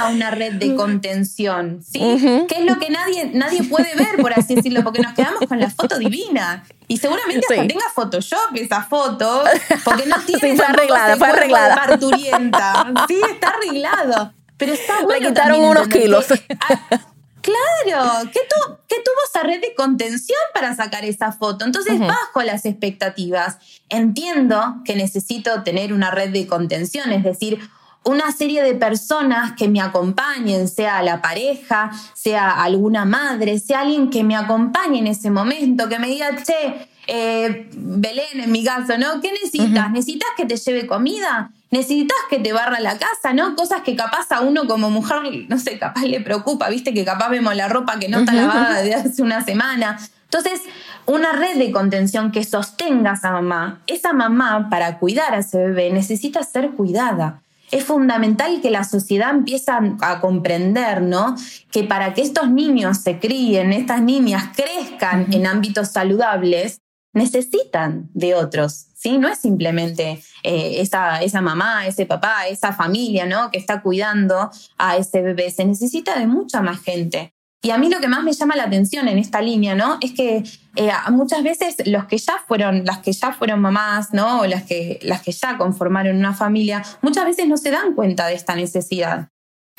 toda 0.00 0.12
una 0.12 0.30
red 0.30 0.54
de 0.54 0.74
contención, 0.74 1.82
¿sí? 1.82 2.00
Que 2.48 2.58
es 2.58 2.64
lo 2.64 2.78
que 2.78 2.90
nadie, 2.90 3.30
nadie 3.34 3.62
puede 3.64 3.94
ver, 3.94 4.16
por 4.20 4.32
así 4.32 4.54
decirlo, 4.54 4.82
porque 4.82 5.00
nos 5.00 5.14
quedamos 5.14 5.40
con 5.46 5.60
la 5.60 5.70
foto 5.70 5.98
divina. 5.98 6.64
Y 6.88 6.96
seguramente 6.98 7.46
hasta 7.50 7.66
tenga 7.66 7.84
Photoshop 7.94 8.54
esa 8.54 8.82
foto, 8.82 9.44
porque 9.84 10.06
no 10.06 10.16
tiene 10.26 10.50
sí, 10.50 10.56
fue 10.56 10.64
arreglada, 10.64 11.16
fue 11.16 11.28
arreglada. 11.28 11.74
parturienta. 11.74 12.92
Sí, 13.06 13.20
está 13.30 13.48
arreglado. 13.48 14.32
Pero 14.56 14.72
está 14.72 15.02
bueno. 15.02 15.20
Le 15.20 15.28
quitaron 15.28 15.64
unos 15.64 15.88
kilos. 15.88 16.26
Ah, 16.60 17.00
claro, 17.40 18.30
¿qué, 18.32 18.40
tuvo 18.48 19.14
esa 19.30 19.42
red 19.42 19.60
de 19.60 19.74
contención 19.74 20.38
para 20.52 20.74
sacar 20.74 21.04
esa 21.04 21.32
foto? 21.32 21.64
Entonces, 21.64 21.98
bajo 21.98 22.42
las 22.42 22.66
expectativas, 22.66 23.56
entiendo 23.88 24.82
que 24.84 24.96
necesito 24.96 25.62
tener 25.62 25.92
una 25.92 26.10
red 26.10 26.30
de 26.30 26.46
contención, 26.46 27.12
es 27.12 27.22
decir, 27.22 27.60
una 28.04 28.32
serie 28.32 28.62
de 28.62 28.74
personas 28.74 29.52
que 29.52 29.68
me 29.68 29.80
acompañen, 29.80 30.68
sea 30.68 31.02
la 31.02 31.20
pareja, 31.20 31.90
sea 32.14 32.62
alguna 32.62 33.04
madre, 33.04 33.58
sea 33.58 33.80
alguien 33.80 34.10
que 34.10 34.24
me 34.24 34.36
acompañe 34.36 34.98
en 34.98 35.06
ese 35.06 35.30
momento, 35.30 35.88
que 35.88 35.98
me 35.98 36.08
diga, 36.08 36.30
che, 36.42 36.88
eh, 37.06 37.68
Belén 37.72 38.40
en 38.40 38.52
mi 38.52 38.64
caso, 38.64 38.96
¿no? 38.96 39.20
¿Qué 39.20 39.32
necesitas? 39.32 39.90
¿Necesitas 39.90 40.28
que 40.36 40.46
te 40.46 40.56
lleve 40.56 40.86
comida? 40.86 41.50
¿Necesitas 41.70 42.16
que 42.28 42.38
te 42.38 42.52
barra 42.52 42.80
la 42.80 42.98
casa? 42.98 43.32
¿No? 43.32 43.54
Cosas 43.54 43.82
que 43.82 43.94
capaz 43.94 44.32
a 44.32 44.40
uno 44.40 44.66
como 44.66 44.90
mujer, 44.90 45.18
no 45.48 45.58
sé, 45.58 45.78
capaz 45.78 46.02
le 46.04 46.20
preocupa, 46.20 46.68
viste 46.68 46.94
que 46.94 47.04
capaz 47.04 47.28
vemos 47.28 47.54
la 47.54 47.68
ropa 47.68 47.98
que 47.98 48.08
no 48.08 48.20
está 48.20 48.32
lavada 48.32 48.80
desde 48.82 48.94
hace 48.94 49.22
una 49.22 49.44
semana. 49.44 49.98
Entonces, 50.24 50.62
una 51.06 51.32
red 51.32 51.58
de 51.58 51.70
contención 51.70 52.32
que 52.32 52.44
sostenga 52.44 53.12
a 53.12 53.14
esa 53.14 53.32
mamá. 53.32 53.80
Esa 53.86 54.12
mamá, 54.12 54.68
para 54.70 54.98
cuidar 54.98 55.34
a 55.34 55.38
ese 55.38 55.58
bebé, 55.58 55.90
necesita 55.90 56.42
ser 56.44 56.70
cuidada 56.70 57.40
es 57.70 57.84
fundamental 57.84 58.60
que 58.60 58.70
la 58.70 58.84
sociedad 58.84 59.30
empiece 59.30 59.70
a 60.00 60.20
comprender, 60.20 61.02
¿no? 61.02 61.36
Que 61.70 61.84
para 61.84 62.14
que 62.14 62.22
estos 62.22 62.50
niños 62.50 62.98
se 62.98 63.18
críen, 63.18 63.72
estas 63.72 64.02
niñas 64.02 64.50
crezcan 64.54 65.32
en 65.32 65.46
ámbitos 65.46 65.88
saludables, 65.88 66.80
necesitan 67.12 68.08
de 68.14 68.34
otros, 68.34 68.86
¿sí? 68.94 69.18
No 69.18 69.28
es 69.28 69.38
simplemente 69.38 70.22
eh, 70.42 70.80
esa, 70.80 71.22
esa 71.22 71.40
mamá, 71.40 71.86
ese 71.86 72.06
papá, 72.06 72.46
esa 72.48 72.72
familia, 72.72 73.26
¿no? 73.26 73.50
Que 73.50 73.58
está 73.58 73.82
cuidando 73.82 74.50
a 74.78 74.96
ese 74.96 75.22
bebé, 75.22 75.50
se 75.50 75.64
necesita 75.64 76.18
de 76.18 76.26
mucha 76.26 76.62
más 76.62 76.80
gente. 76.80 77.34
Y 77.62 77.70
a 77.70 77.78
mí 77.78 77.90
lo 77.90 78.00
que 78.00 78.08
más 78.08 78.22
me 78.22 78.32
llama 78.32 78.56
la 78.56 78.64
atención 78.64 79.06
en 79.08 79.18
esta 79.18 79.42
línea, 79.42 79.74
¿no? 79.74 79.98
Es 80.00 80.12
que 80.12 80.42
eh, 80.76 80.92
muchas 81.10 81.42
veces 81.42 81.76
los 81.86 82.06
que 82.06 82.16
ya 82.16 82.42
fueron, 82.46 82.84
las 82.86 82.98
que 82.98 83.12
ya 83.12 83.32
fueron 83.32 83.60
mamás, 83.60 84.14
¿no? 84.14 84.40
O 84.40 84.46
las 84.46 84.62
que, 84.62 84.98
las 85.02 85.20
que 85.20 85.32
ya 85.32 85.58
conformaron 85.58 86.16
una 86.16 86.32
familia, 86.32 86.82
muchas 87.02 87.26
veces 87.26 87.46
no 87.48 87.58
se 87.58 87.70
dan 87.70 87.94
cuenta 87.94 88.26
de 88.26 88.34
esta 88.34 88.54
necesidad 88.54 89.28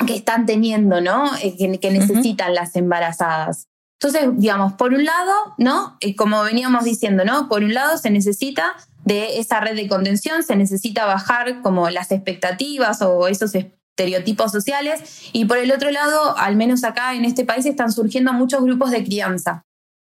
que 0.06 0.14
están 0.14 0.46
teniendo, 0.46 1.00
¿no? 1.00 1.30
Eh, 1.42 1.56
que, 1.56 1.90
necesitan 1.90 2.54
las 2.54 2.76
embarazadas. 2.76 3.66
Entonces, 4.00 4.30
digamos, 4.36 4.74
por 4.74 4.92
un 4.92 5.04
lado, 5.04 5.32
¿no? 5.58 5.96
Eh, 6.00 6.14
como 6.14 6.42
veníamos 6.42 6.84
diciendo, 6.84 7.24
¿no? 7.24 7.48
Por 7.48 7.64
un 7.64 7.74
lado 7.74 7.98
se 7.98 8.10
necesita 8.10 8.74
de 9.04 9.38
esa 9.38 9.60
red 9.60 9.74
de 9.74 9.88
contención, 9.88 10.42
se 10.44 10.54
necesita 10.54 11.04
bajar 11.04 11.62
como 11.62 11.90
las 11.90 12.12
expectativas 12.12 13.02
o 13.02 13.26
esos 13.26 13.52
estereotipos 13.92 14.50
sociales 14.50 15.30
y 15.32 15.44
por 15.44 15.58
el 15.58 15.70
otro 15.70 15.90
lado, 15.90 16.36
al 16.38 16.56
menos 16.56 16.82
acá 16.84 17.14
en 17.14 17.24
este 17.24 17.44
país 17.44 17.66
están 17.66 17.92
surgiendo 17.92 18.32
muchos 18.32 18.62
grupos 18.62 18.90
de 18.90 19.04
crianza 19.04 19.64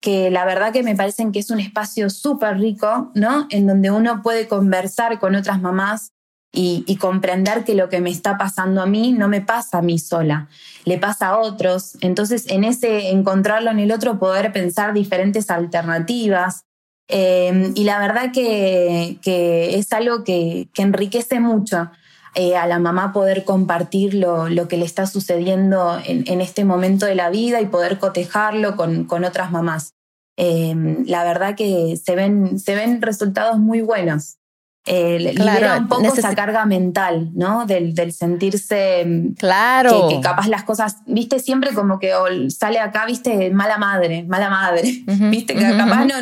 que 0.02 0.30
la 0.30 0.44
verdad 0.44 0.72
que 0.72 0.82
me 0.82 0.96
parecen 0.96 1.30
que 1.30 1.38
es 1.38 1.50
un 1.50 1.60
espacio 1.60 2.10
súper 2.10 2.58
rico, 2.58 3.12
¿no? 3.14 3.46
En 3.50 3.68
donde 3.68 3.92
uno 3.92 4.20
puede 4.20 4.48
conversar 4.48 5.20
con 5.20 5.36
otras 5.36 5.60
mamás 5.60 6.10
y, 6.52 6.96
comprender 6.96 7.64
que 7.64 7.74
lo 7.74 7.88
que 7.88 8.00
me 8.00 8.10
está 8.10 8.36
pasando 8.36 8.82
a 8.82 8.86
mí 8.86 9.12
no 9.12 9.28
me 9.28 9.40
pasa 9.40 9.78
a 9.78 9.82
mí 9.82 9.98
sola, 9.98 10.48
le 10.84 10.98
pasa 10.98 11.28
a 11.28 11.38
otros. 11.38 11.96
Entonces, 12.00 12.44
en 12.48 12.64
ese 12.64 13.10
encontrarlo 13.10 13.70
en 13.70 13.78
el 13.78 13.92
otro, 13.92 14.18
poder 14.18 14.52
pensar 14.52 14.92
diferentes 14.92 15.50
alternativas. 15.50 16.64
Eh, 17.08 17.72
y 17.74 17.84
la 17.84 17.98
verdad 18.00 18.32
que, 18.32 19.18
que 19.22 19.78
es 19.78 19.92
algo 19.92 20.24
que, 20.24 20.68
que 20.74 20.82
enriquece 20.82 21.40
mucho 21.40 21.90
eh, 22.34 22.56
a 22.56 22.66
la 22.66 22.78
mamá 22.78 23.12
poder 23.12 23.44
compartir 23.44 24.14
lo, 24.14 24.68
que 24.68 24.76
le 24.76 24.84
está 24.84 25.06
sucediendo 25.06 26.00
en, 26.04 26.40
este 26.40 26.64
momento 26.64 27.06
de 27.06 27.14
la 27.14 27.30
vida 27.30 27.60
y 27.60 27.66
poder 27.66 27.98
cotejarlo 27.98 28.76
con, 28.76 29.04
con 29.04 29.24
otras 29.24 29.50
mamás. 29.50 29.94
Eh, 30.36 30.74
la 31.06 31.24
verdad 31.24 31.54
que 31.56 31.96
se 32.02 32.16
ven, 32.16 32.58
se 32.58 32.74
ven 32.74 33.02
resultados 33.02 33.58
muy 33.58 33.82
buenos 33.82 34.38
eh, 34.84 35.32
libera 35.36 35.76
un 35.78 35.86
poco 35.86 36.12
esa 36.12 36.34
carga 36.34 36.66
mental, 36.66 37.30
¿no? 37.34 37.66
Del, 37.66 37.94
del 37.94 38.12
sentirse 38.12 39.04
mm, 39.06 39.34
claro. 39.34 40.08
Que, 40.08 40.20
capaz 40.20 40.48
las 40.48 40.64
cosas, 40.64 40.96
viste, 41.06 41.38
siempre 41.38 41.72
como 41.72 42.00
que 42.00 42.12
sale 42.48 42.80
acá, 42.80 43.06
viste, 43.06 43.50
mala 43.50 43.78
madre, 43.78 44.24
mala 44.24 44.50
madre, 44.50 45.04
viste, 45.06 45.54
que 45.54 45.76
capaz 45.76 46.04
no, 46.06 46.14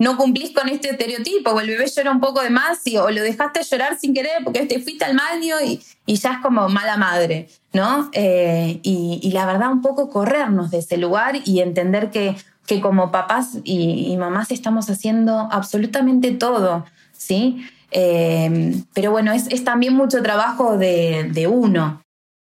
no, 0.00 0.16
cumplís 0.16 0.50
con 0.50 0.68
este 0.68 0.90
estereotipo, 0.90 1.50
o 1.50 1.60
el 1.60 1.68
bebé 1.68 1.86
llora 1.86 2.10
un 2.10 2.18
poco 2.18 2.42
de 2.42 2.50
más, 2.50 2.84
y, 2.86 2.96
o 2.96 3.08
lo 3.08 3.22
dejaste 3.22 3.62
llorar 3.62 3.96
sin 3.96 4.12
querer 4.14 4.42
porque 4.42 4.66
te 4.66 4.80
fuiste 4.80 5.04
al 5.04 5.16
baño 5.16 5.54
y, 5.64 5.80
y 6.04 6.16
ya 6.16 6.32
es 6.32 6.38
como 6.38 6.68
mala 6.68 6.96
madre, 6.96 7.48
¿no? 7.72 8.10
Eh, 8.12 8.80
y, 8.82 9.20
y, 9.22 9.30
la 9.30 9.46
verdad, 9.46 9.70
un 9.70 9.80
poco 9.80 10.10
corrernos 10.10 10.72
de 10.72 10.78
ese 10.78 10.96
lugar 10.96 11.36
y 11.44 11.60
entender 11.60 12.10
que, 12.10 12.34
que 12.66 12.80
como 12.80 13.12
papás 13.12 13.58
y, 13.62 14.12
y 14.12 14.16
mamás 14.16 14.50
estamos 14.50 14.90
haciendo 14.90 15.48
absolutamente 15.52 16.32
todo, 16.32 16.84
¿sí? 17.16 17.64
Em, 17.90 18.84
pero 18.94 19.10
bueno, 19.10 19.32
es, 19.32 19.64
también 19.64 19.94
mucho 19.94 20.22
trabajo 20.22 20.76
de, 20.76 21.48
uno. 21.50 22.02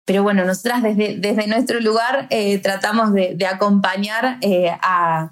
Pero 0.06 0.24
bueno, 0.24 0.44
nosotras 0.44 0.82
desde, 0.82 1.18
desde 1.18 1.46
nuestro 1.46 1.80
lugar 1.80 2.26
eh, 2.32 2.58
tratamos 2.58 3.14
de, 3.14 3.46
acompañar 3.46 4.40
eh, 4.42 4.72
a, 4.82 5.30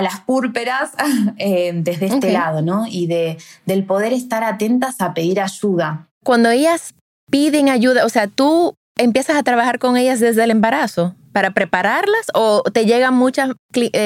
las 0.00 0.20
púrperas 0.20 0.92
eh, 1.38 1.72
desde 1.74 2.06
este 2.06 2.32
lado, 2.32 2.62
¿no? 2.62 2.86
Y 2.86 3.06
de, 3.06 3.36
del 3.66 3.84
poder 3.84 4.12
estar 4.12 4.42
atentas 4.44 5.00
a 5.00 5.12
pedir 5.12 5.40
ayuda. 5.40 6.08
Cuando 6.24 6.48
ellas 6.48 6.94
piden 7.30 7.68
ayuda, 7.68 8.06
o 8.06 8.08
sea, 8.08 8.28
tú 8.28 8.74
empiezas 8.96 9.36
a 9.36 9.42
trabajar 9.42 9.78
con 9.78 9.96
ellas 9.96 10.20
desde 10.20 10.44
el 10.44 10.50
embarazo 10.50 11.14
para 11.32 11.50
prepararlas 11.50 12.26
o 12.32 12.62
te 12.62 12.86
llegan 12.86 13.12
muchas 13.14 13.50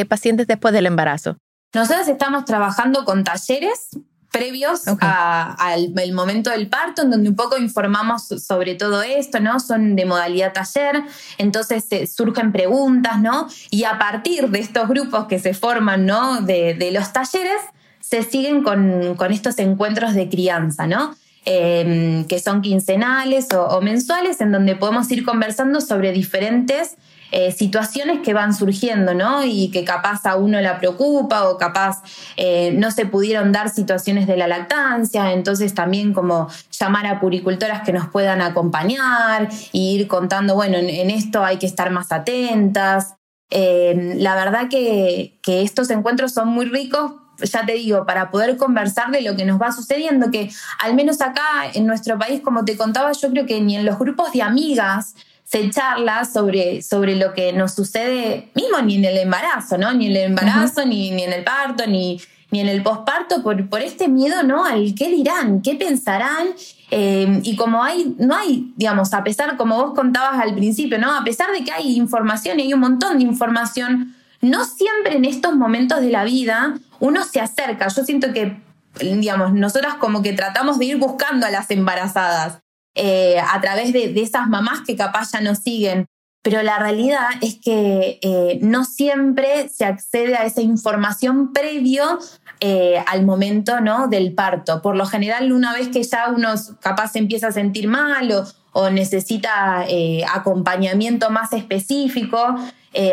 pacientes 0.09 0.47
después 0.47 0.73
del 0.73 0.87
embarazo? 0.87 1.37
Nosotras 1.75 2.09
estamos 2.09 2.47
trabajando 2.47 3.04
con 3.04 3.23
talleres 3.23 3.90
previos 4.30 4.82
al 5.00 6.12
momento 6.12 6.50
del 6.50 6.68
parto, 6.68 7.02
en 7.02 7.11
donde 7.11 7.30
un 7.30 7.37
poco 7.37 7.56
informamos 7.58 8.26
sobre 8.26 8.75
todo 8.75 9.02
esto, 9.02 9.40
¿no? 9.40 9.58
Son 9.61 9.97
de 9.97 10.04
modalidad 10.04 10.52
taller, 10.52 11.02
entonces 11.38 11.87
surgen 12.14 12.52
preguntas, 12.52 13.20
¿no? 13.20 13.49
Y 13.70 13.85
a 13.85 13.99
partir 13.99 14.49
de 14.50 14.61
estos 14.61 14.88
grupos 14.88 15.26
que 15.26 15.38
se 15.38 15.54
forman, 15.54 16.06
¿no? 16.06 16.40
De, 16.40 16.90
los 16.92 17.12
talleres, 17.12 17.61
se 18.00 18.23
siguen 18.23 18.62
con, 18.62 19.16
estos 19.30 19.58
encuentros 19.58 20.14
de 20.14 20.28
crianza, 20.28 20.87
¿no? 20.87 21.14
Em, 21.44 22.25
que 22.26 22.40
son 22.40 22.61
quincenales 22.61 23.49
o, 23.54 23.80
mensuales, 23.80 24.40
en 24.40 24.52
donde 24.52 24.76
podemos 24.76 25.11
ir 25.11 25.25
conversando 25.25 25.80
sobre 25.80 26.12
diferentes 26.12 26.97
eh, 27.30 27.52
situaciones 27.52 28.20
que 28.20 28.32
van 28.32 28.54
surgiendo, 28.54 29.14
¿no? 29.14 29.44
Y 29.44 29.70
que 29.70 29.85
capaz 29.85 30.25
a 30.26 30.37
uno 30.37 30.61
la 30.61 30.78
preocupa 30.78 31.49
o 31.49 31.58
capaz 31.58 32.02
eh, 32.37 32.73
no 32.73 32.90
se 32.90 33.06
pudieron 33.06 33.52
dar 33.52 33.68
situaciones 33.68 34.26
de 34.26 34.37
la 34.37 34.49
lactancia, 34.49 35.32
entonces 35.32 35.75
también 35.75 36.14
como 36.14 36.49
llamar 36.70 37.06
a 37.06 37.20
puricultoras 37.20 37.82
que 37.82 37.92
nos 37.92 38.08
puedan 38.08 38.40
acompañar 38.40 39.49
e 39.73 39.78
ir 39.78 40.08
contando, 40.08 40.54
bueno, 40.54 40.78
en, 40.78 41.11
esto 41.11 41.44
hay 41.44 41.58
que 41.58 41.66
estar 41.66 41.90
más 41.90 42.12
atentas. 42.12 43.14
Eh, 43.50 44.14
la 44.16 44.35
verdad 44.35 44.68
que 44.68 45.38
estos 45.47 45.90
encuentros 45.90 46.32
son 46.32 46.49
muy 46.49 46.66
ricos 46.66 47.12
ya 47.47 47.64
te 47.64 47.75
digo, 47.75 48.04
para 48.04 48.30
poder 48.30 48.56
conversar 48.56 49.11
de 49.11 49.23
lo 49.23 49.37
que 49.37 49.44
nos 49.44 49.61
va 49.61 49.73
sucediendo, 49.73 50.30
que 50.30 50.50
al 50.80 50.94
menos 50.94 51.20
acá 51.20 51.70
en 51.73 51.87
nuestro 51.87 52.18
país, 52.18 52.40
como 52.40 52.64
te 52.64 52.76
contaba, 52.76 53.12
yo 53.12 53.30
creo 53.30 53.47
que 53.47 53.61
ni 53.61 53.76
en 53.76 53.85
los 53.85 53.99
grupos 53.99 54.32
de 54.32 54.42
amigas 54.42 55.14
se 55.50 55.71
charla 55.71 56.26
sobre, 56.26 56.83
sobre 56.83 57.17
lo 57.17 57.33
que 57.33 57.55
nos 57.55 57.75
sucede, 57.75 58.50
mismo 58.55 58.83
ni 58.83 58.97
en 58.97 59.07
el 59.07 59.17
embarazo, 59.17 59.78
¿no? 59.78 59.95
Ni 59.95 60.07
en 60.07 60.12
el 60.12 60.23
embarazo, 60.25 60.85
ni, 60.85 61.11
ni 61.11 61.23
en 61.23 61.33
el 61.33 61.43
parto, 61.43 61.87
ni, 61.87 62.21
ni 62.50 62.61
en 62.61 62.69
el 62.69 62.83
posparto, 62.83 63.43
por, 63.43 63.67
por 63.71 63.81
este 63.81 64.09
miedo, 64.09 64.43
¿no? 64.43 64.67
Al 64.67 64.95
qué 64.95 65.09
dirán, 65.09 65.62
qué 65.62 65.75
pensarán. 65.75 66.49
Eh, 66.90 67.40
y 67.45 67.57
como 67.57 67.83
hay, 67.83 68.14
no 68.19 68.37
hay, 68.37 68.75
digamos, 68.76 69.14
a 69.14 69.25
pesar, 69.25 69.57
como 69.57 69.83
vos 69.83 69.95
contabas 69.95 70.38
al 70.38 70.55
principio, 70.55 70.99
¿no? 70.99 71.17
A 71.17 71.25
pesar 71.25 71.50
de 71.52 71.64
que 71.64 71.73
hay 71.73 71.97
información 71.97 72.61
y 72.61 72.64
hay 72.64 72.75
un 72.75 72.81
montón 72.81 73.17
de 73.17 73.25
información, 73.25 74.14
no 74.43 74.67
siempre 74.67 75.17
en 75.17 75.25
estos 75.25 75.57
momentos 75.57 76.02
de 76.02 76.11
la 76.11 76.25
vida 76.25 76.78
uno 77.00 77.25
se 77.25 77.40
acerca. 77.40 77.88
Yo 77.88 78.05
siento 78.05 78.35
que, 78.35 78.61
digamos, 79.00 79.55
nosotras 79.55 79.95
como 79.95 80.21
que 80.21 80.35
tratamos 80.35 80.78
de 80.78 80.85
ir 80.85 80.99
buscando 80.99 81.47
a 81.47 81.50
las 81.50 81.71
embarazadas. 81.71 82.59
Eh, 83.00 83.38
a 83.38 83.61
través 83.61 83.93
de, 83.93 84.12
esas 84.21 84.49
mamás 84.49 84.81
que 84.85 84.97
capaz 84.97 85.31
ya 85.33 85.40
nos 85.40 85.59
siguen. 85.59 86.07
Pero 86.43 86.62
la 86.62 86.78
realidad 86.78 87.28
es 87.40 87.59
que 87.62 88.19
eh, 88.23 88.59
no 88.61 88.85
siempre 88.85 89.69
se 89.69 89.85
accede 89.85 90.37
a 90.37 90.45
esa 90.45 90.62
información 90.62 91.52
previo 91.52 92.19
eh, 92.59 93.02
al 93.07 93.25
momento 93.25 93.81
¿no? 93.81 94.09
del 94.09 94.35
parto. 94.35 94.83
Por 94.83 94.97
lo 94.97 95.07
general, 95.07 95.52
una 95.52 95.73
vez 95.73 95.88
que 95.88 96.02
ya 96.02 96.28
uno 96.35 96.49
capaz 96.81 97.12
se 97.12 97.21
empieza 97.21 97.49
a 97.49 97.52
sentir 97.52 97.87
mal 97.87 98.33
o, 98.73 98.90
necesita 98.90 99.87
acompañamiento 100.33 101.31
más 101.31 101.52
específico, 101.52 102.38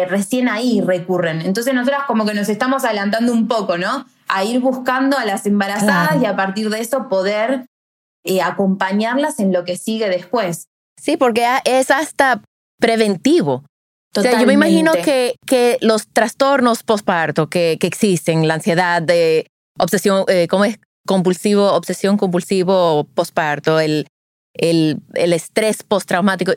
recién 0.07 0.47
ahí 0.47 0.79
recurren. 0.79 1.41
Entonces 1.41 1.73
nosotras 1.73 2.03
como 2.05 2.23
que 2.23 2.35
nos 2.35 2.49
estamos 2.49 2.85
adelantando 2.85 3.33
un 3.33 3.47
poco, 3.47 3.75
¿no? 3.75 4.05
A 4.27 4.43
ir 4.43 4.59
buscando 4.59 5.17
a 5.17 5.25
las 5.25 5.47
embarazadas 5.47 6.21
y 6.21 6.25
a 6.25 6.35
partir 6.35 6.69
de 6.69 6.81
eso 6.81 7.09
poder 7.09 7.65
eh, 8.25 8.41
acompañarlas 8.41 9.39
en 9.39 9.53
lo 9.53 9.63
que 9.63 9.77
sigue 9.77 10.09
después. 10.09 10.67
Sí, 10.99 11.15
porque 11.15 11.45
es 11.63 11.91
hasta 11.91 12.41
preventivo. 12.79 13.63
O 14.17 14.21
sea, 14.21 14.39
yo 14.39 14.47
me 14.47 14.53
imagino 14.53 14.93
que, 14.93 15.35
que 15.45 15.77
los 15.81 16.07
trastornos 16.07 16.83
postparto 16.83 17.47
que, 17.47 17.77
que 17.79 17.87
existen, 17.87 18.47
la 18.47 18.55
ansiedad 18.55 19.01
de 19.01 19.47
obsesión, 19.77 20.23
eh, 20.29 20.47
¿cómo 20.49 20.63
es? 20.65 20.79
Compulsivo, 21.05 21.73
obsesión 21.73 22.17
compulsivo 22.17 23.03
postparto, 23.13 23.79
el, 23.79 24.07
el, 24.53 25.01
el 25.13 25.33
estrés 25.33 25.83
postraumático. 25.83 26.53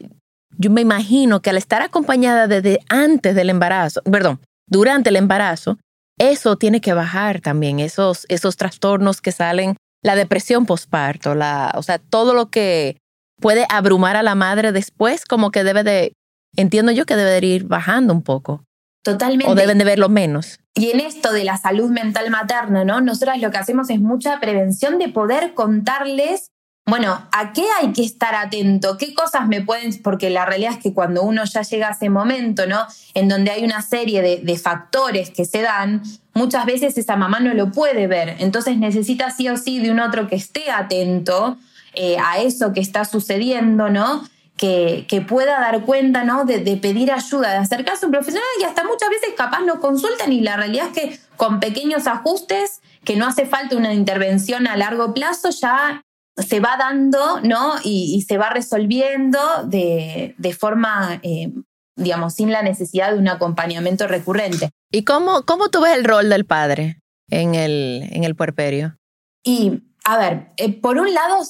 Yo 0.57 0.71
me 0.71 0.81
imagino 0.81 1.43
que 1.43 1.51
al 1.51 1.57
estar 1.57 1.83
acompañada 1.83 2.47
desde 2.47 2.81
antes 2.89 3.35
del 3.35 3.51
embarazo, 3.51 4.03
perdón, 4.03 4.41
durante 4.69 5.11
el 5.11 5.17
embarazo, 5.17 5.79
eso 6.19 6.57
tiene 6.57 6.81
que 6.81 6.93
bajar 6.93 7.41
también, 7.41 7.81
esos, 7.81 8.25
esos 8.29 8.57
trastornos 8.57 9.21
que 9.21 9.33
salen 9.33 9.77
la 10.03 10.15
depresión 10.15 10.67
postparto, 10.67 11.35
la, 11.35 11.73
o 11.77 11.83
sea, 11.83 11.99
todo 11.99 12.35
lo 12.35 12.51
que 12.51 12.97
puede 13.41 13.67
abrumar 13.69 14.17
a 14.17 14.23
la 14.23 14.35
madre 14.35 14.73
después, 14.73 15.25
como 15.25 15.51
que 15.51 15.65
debe 15.65 15.83
de, 15.83 16.13
entiendo 16.57 16.93
yo 16.93 17.07
que 17.07 17.17
debe 17.17 17.41
de 17.41 17.47
ir 17.47 17.65
bajando 17.65 18.13
un 18.13 18.23
poco. 18.23 18.65
Totalmente. 19.05 19.51
O 19.51 19.55
deben 19.55 19.79
de 19.79 19.85
verlo 19.85 20.09
menos. 20.09 20.59
Y 20.75 20.91
en 20.91 21.01
esto 21.01 21.33
de 21.33 21.45
la 21.45 21.57
salud 21.57 21.91
mental 21.91 22.31
materna, 22.31 22.85
¿no? 22.85 23.01
Nosotras 23.01 23.41
lo 23.41 23.51
que 23.51 23.59
hacemos 23.59 23.91
es 23.91 24.01
mucha 24.01 24.39
prevención 24.41 24.99
de 24.99 25.09
poder 25.09 25.55
contarles, 25.55 26.51
bueno, 26.89 27.27
¿a 27.33 27.53
qué 27.53 27.65
hay 27.81 27.93
que 27.93 28.03
estar 28.03 28.35
atento? 28.35 28.97
¿Qué 28.97 29.15
cosas 29.15 29.47
me 29.47 29.61
pueden...? 29.63 30.03
Porque 30.03 30.31
la 30.31 30.47
realidad 30.47 30.73
es 30.73 30.79
que 30.79 30.95
cuando 30.95 31.23
uno 31.23 31.45
ya 31.45 31.63
llega 31.63 31.89
a 31.89 31.93
ese 31.93 32.11
momento, 32.11 32.67
¿no? 32.67 32.87
En 33.15 33.29
donde 33.29 33.51
hay 33.51 33.65
una 33.65 33.83
serie 33.83 34.23
de, 34.23 34.41
de 34.43 34.59
factores 34.59 35.31
que 35.31 35.45
se 35.45 35.63
dan, 35.63 36.03
muchas 36.35 36.65
veces 36.67 36.97
esa 36.97 37.17
mamá 37.17 37.41
no 37.41 37.53
lo 37.55 37.71
puede 37.73 38.07
ver, 38.07 38.37
entonces 38.39 38.77
necesita 38.79 39.31
sí 39.31 39.49
o 39.49 39.57
sí 39.57 39.81
de 39.81 39.91
un 39.91 40.01
otro 40.01 40.29
que 40.29 40.37
esté 40.37 40.71
atento 40.71 41.59
eh, 41.95 42.17
a 42.19 42.39
eso 42.39 42.73
que 42.73 42.81
está 42.81 43.05
sucediendo, 43.05 43.91
¿no? 43.91 44.23
Que, 44.57 45.05
pueda 45.29 45.61
dar 45.61 45.83
cuenta, 45.85 46.25
¿no? 46.25 46.45
De, 46.45 46.61
pedir 46.77 47.13
ayuda, 47.13 47.53
de 47.53 47.59
acercarse 47.59 48.05
a 48.05 48.09
un 48.09 48.13
profesional 48.13 48.49
y 48.61 48.65
hasta 48.65 48.85
muchas 48.85 49.09
veces 49.11 49.31
capaz 49.37 49.61
no 49.61 49.81
consultan 49.81 50.33
y 50.33 50.41
la 50.41 50.57
realidad 50.57 50.89
es 50.89 50.93
que 50.93 51.21
con 51.37 51.61
pequeños 51.61 52.07
ajustes, 52.07 52.81
que 53.05 53.17
no 53.17 53.27
hace 53.27 53.47
falta 53.47 53.77
una 53.77 53.95
intervención 53.95 54.67
a 54.67 54.77
largo 54.77 55.15
plazo, 55.15 55.51
ya 55.51 56.03
se 56.39 56.61
va 56.61 56.77
dando, 56.79 57.41
¿no? 57.43 57.75
Y, 57.85 58.25
se 58.29 58.39
va 58.39 58.51
resolviendo 58.51 59.39
de, 59.65 60.35
de 60.39 60.53
forma 60.53 61.21
eh, 61.23 61.53
digamos, 61.97 62.35
sin 62.35 62.53
la 62.53 62.63
necesidad 62.63 63.13
de 63.13 63.19
un 63.19 63.29
acompañamiento 63.29 64.07
recurrente. 64.07 64.71
¿Y 64.93 65.05
cómo, 65.05 65.43
cómo 65.43 65.69
tú 65.69 65.81
ves 65.81 65.97
el 65.97 66.05
rol 66.05 66.29
del 66.29 66.45
padre 66.47 67.01
en 67.29 67.55
el, 67.55 68.09
en 68.13 68.25
el 68.25 68.37
puerperio? 68.37 68.97
Y, 69.43 69.83
a 70.05 70.17
ver, 70.17 70.49
eh, 70.57 70.73
por 70.73 70.99
un 70.99 71.13
lado, 71.13 71.43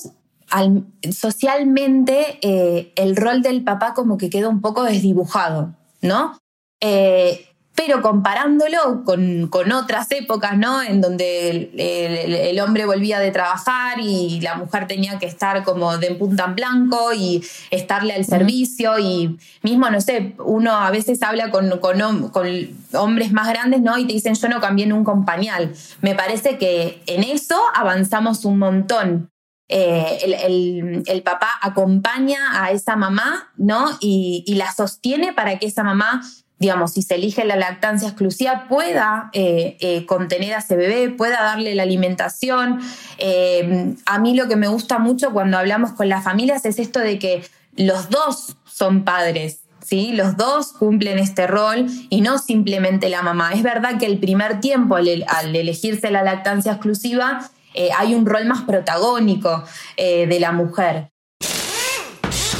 socialmente 1.12 2.38
el 2.40 3.16
rol 3.16 3.42
del 3.42 3.62
papá 3.62 3.92
como 3.92 4.16
que 4.16 4.30
queda 4.30 4.48
un 4.48 4.62
poco 4.62 4.84
desdibujado, 4.84 5.74
¿no? 6.00 6.38
Eh, 6.80 7.47
pero 7.78 8.02
comparándolo 8.02 9.04
con, 9.04 9.46
con, 9.46 9.70
otras 9.70 10.10
épocas, 10.10 10.58
¿no? 10.58 10.82
En 10.82 11.00
donde 11.00 11.70
el, 12.50 12.58
hombre 12.58 12.86
volvía 12.86 13.20
de 13.20 13.30
trabajar 13.30 14.00
y 14.00 14.40
la 14.40 14.56
mujer 14.56 14.88
tenía 14.88 15.20
que 15.20 15.26
estar 15.26 15.62
como 15.62 15.96
de 15.96 16.12
punta 16.16 16.46
en 16.46 16.56
blanco 16.56 17.12
y 17.14 17.40
estarle 17.70 18.14
al 18.14 18.24
servicio 18.24 18.98
y 18.98 19.38
mismo, 19.62 19.88
no 19.90 20.00
sé, 20.00 20.34
uno 20.44 20.72
a 20.72 20.90
veces 20.90 21.22
habla 21.22 21.52
con, 21.52 21.78
con, 21.78 22.02
hombres 22.94 23.30
más 23.30 23.48
grandes, 23.48 23.80
¿no? 23.80 23.96
Y 23.96 24.08
te 24.08 24.12
dicen, 24.14 24.34
yo 24.34 24.48
no 24.48 24.60
cambié 24.60 24.86
nunca 24.86 25.12
un 25.12 25.24
pañal. 25.24 25.72
Me 26.00 26.16
parece 26.16 26.58
que 26.58 27.00
en 27.06 27.22
eso 27.22 27.60
avanzamos 27.76 28.44
un 28.44 28.58
montón. 28.58 29.30
Eh, 29.68 30.18
el, 30.24 31.04
el, 31.06 31.22
papá 31.22 31.50
acompaña 31.62 32.64
a 32.64 32.72
esa 32.72 32.96
mamá, 32.96 33.52
¿no? 33.56 33.90
Y, 34.00 34.42
y 34.48 34.56
la 34.56 34.72
sostiene 34.72 35.32
para 35.32 35.60
que 35.60 35.66
esa 35.66 35.84
mamá 35.84 36.22
digamos, 36.58 36.92
si 36.92 37.02
se 37.02 37.14
elige 37.14 37.44
la 37.44 37.56
lactancia 37.56 38.08
exclusiva, 38.08 38.66
pueda 38.68 39.30
eh, 39.32 39.76
eh, 39.80 40.06
contener 40.06 40.54
a 40.54 40.58
ese 40.58 40.76
bebé, 40.76 41.10
pueda 41.10 41.42
darle 41.42 41.74
la 41.74 41.84
alimentación. 41.84 42.80
Eh, 43.18 43.94
a 44.06 44.18
mí 44.18 44.34
lo 44.34 44.48
que 44.48 44.56
me 44.56 44.68
gusta 44.68 44.98
mucho 44.98 45.32
cuando 45.32 45.56
hablamos 45.56 45.92
con 45.92 46.08
las 46.08 46.24
familias 46.24 46.64
es 46.64 46.78
esto 46.78 46.98
de 47.00 47.18
que 47.18 47.44
los 47.76 48.10
dos 48.10 48.56
son 48.64 49.04
padres. 49.04 49.60
¿Sí? 49.84 50.12
Los 50.12 50.36
dos 50.36 50.74
cumplen 50.74 51.18
este 51.18 51.46
rol 51.46 51.86
y 52.10 52.20
no 52.20 52.36
simplemente 52.36 53.08
la 53.08 53.22
mamá. 53.22 53.52
Es 53.54 53.62
verdad 53.62 53.96
que 53.98 54.04
el 54.04 54.18
primer 54.18 54.60
tiempo, 54.60 54.96
al, 54.96 55.08
elegirse 55.08 56.10
la 56.10 56.22
lactancia 56.22 56.72
exclusiva, 56.72 57.48
hay 57.96 58.14
un 58.14 58.26
rol 58.26 58.44
más 58.44 58.62
protagónico 58.62 59.64
de 59.96 60.36
la 60.40 60.52
mujer. 60.52 61.10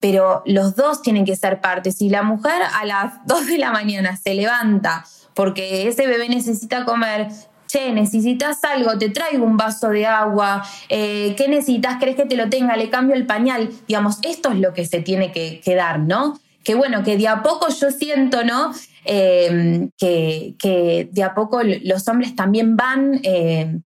pero 0.00 0.42
los 0.46 0.76
dos 0.76 1.02
tienen 1.02 1.24
que 1.24 1.36
ser 1.36 1.60
partes. 1.60 1.98
Si 1.98 2.08
la 2.08 2.22
mujer 2.22 2.62
a 2.80 2.84
las 2.84 3.14
2 3.26 3.46
de 3.46 3.58
la 3.58 3.72
mañana 3.72 4.16
se 4.16 4.34
levanta 4.34 5.04
porque 5.34 5.86
ese 5.86 6.06
bebé 6.08 6.28
necesita 6.28 6.84
comer, 6.84 7.28
che, 7.68 7.92
necesitas 7.92 8.64
algo, 8.64 8.98
te 8.98 9.10
traigo 9.10 9.44
un 9.44 9.56
vaso 9.56 9.90
de 9.90 10.04
agua, 10.04 10.64
eh, 10.88 11.34
¿qué 11.36 11.46
necesitas? 11.46 11.98
¿Crees 12.00 12.16
que 12.16 12.24
te 12.26 12.36
lo 12.36 12.48
tenga? 12.48 12.76
Le 12.76 12.90
cambio 12.90 13.14
el 13.14 13.24
pañal. 13.24 13.70
Digamos, 13.86 14.18
esto 14.22 14.50
es 14.50 14.58
lo 14.58 14.72
que 14.72 14.84
se 14.84 15.00
tiene 15.00 15.30
que, 15.30 15.74
dar, 15.76 16.00
¿no? 16.00 16.40
Que 16.64 16.74
bueno, 16.74 17.04
que 17.04 17.16
de 17.16 17.28
a 17.28 17.42
poco 17.44 17.68
yo 17.68 17.92
siento, 17.92 18.42
¿no? 18.42 18.72
Eh, 19.04 19.88
que, 19.96 20.56
que, 20.58 21.08
de 21.12 21.22
a 21.22 21.34
poco 21.34 21.60
los 21.62 22.08
hombres 22.08 22.34
también 22.34 22.76
van 22.76 23.20
eh, 23.22 23.78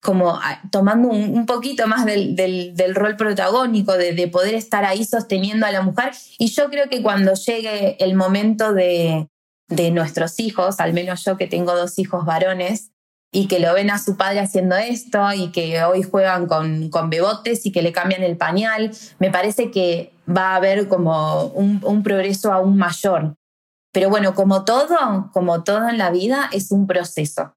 como 0.00 0.36
ah, 0.36 0.62
tomando 0.70 1.08
un, 1.08 1.46
poquito 1.46 1.86
más 1.86 2.04
del, 2.06 2.36
del, 2.36 2.94
rol 2.94 3.16
protagónico, 3.16 3.96
de, 3.96 4.28
poder 4.28 4.54
estar 4.54 4.84
ahí 4.84 5.04
sosteniendo 5.04 5.66
a 5.66 5.72
la 5.72 5.82
mujer. 5.82 6.12
Y 6.38 6.48
yo 6.48 6.70
creo 6.70 6.88
que 6.88 7.02
cuando 7.02 7.34
llegue 7.34 7.96
el 8.02 8.14
momento 8.14 8.72
de, 8.72 9.28
de 9.68 9.90
nuestros 9.90 10.38
hijos, 10.40 10.80
al 10.80 10.92
menos 10.92 11.24
yo 11.24 11.36
que 11.36 11.46
tengo 11.46 11.74
dos 11.74 11.98
hijos 11.98 12.24
varones, 12.24 12.92
y 13.30 13.46
que 13.46 13.60
lo 13.60 13.74
ven 13.74 13.90
a 13.90 13.98
su 13.98 14.16
padre 14.16 14.40
haciendo 14.40 14.76
esto 14.76 15.32
y 15.34 15.52
que 15.52 15.82
hoy 15.84 16.02
juegan 16.02 16.46
con, 16.46 16.88
con 16.88 17.10
bebotes 17.10 17.66
y 17.66 17.72
que 17.72 17.82
le 17.82 17.92
cambian 17.92 18.22
el 18.22 18.38
pañal, 18.38 18.90
me 19.18 19.30
parece 19.30 19.70
que 19.70 20.12
va 20.26 20.52
a 20.52 20.56
haber 20.56 20.88
como 20.88 21.44
un, 21.48 21.80
un 21.84 22.02
progreso 22.02 22.52
aún 22.52 22.78
mayor. 22.78 23.34
Pero 23.92 24.10
bueno, 24.10 24.34
como 24.34 24.64
todo, 24.64 25.30
como 25.32 25.62
todo 25.62 25.88
en 25.88 25.98
la 25.98 26.10
vida, 26.10 26.48
es 26.52 26.70
un 26.70 26.86
proceso. 26.86 27.54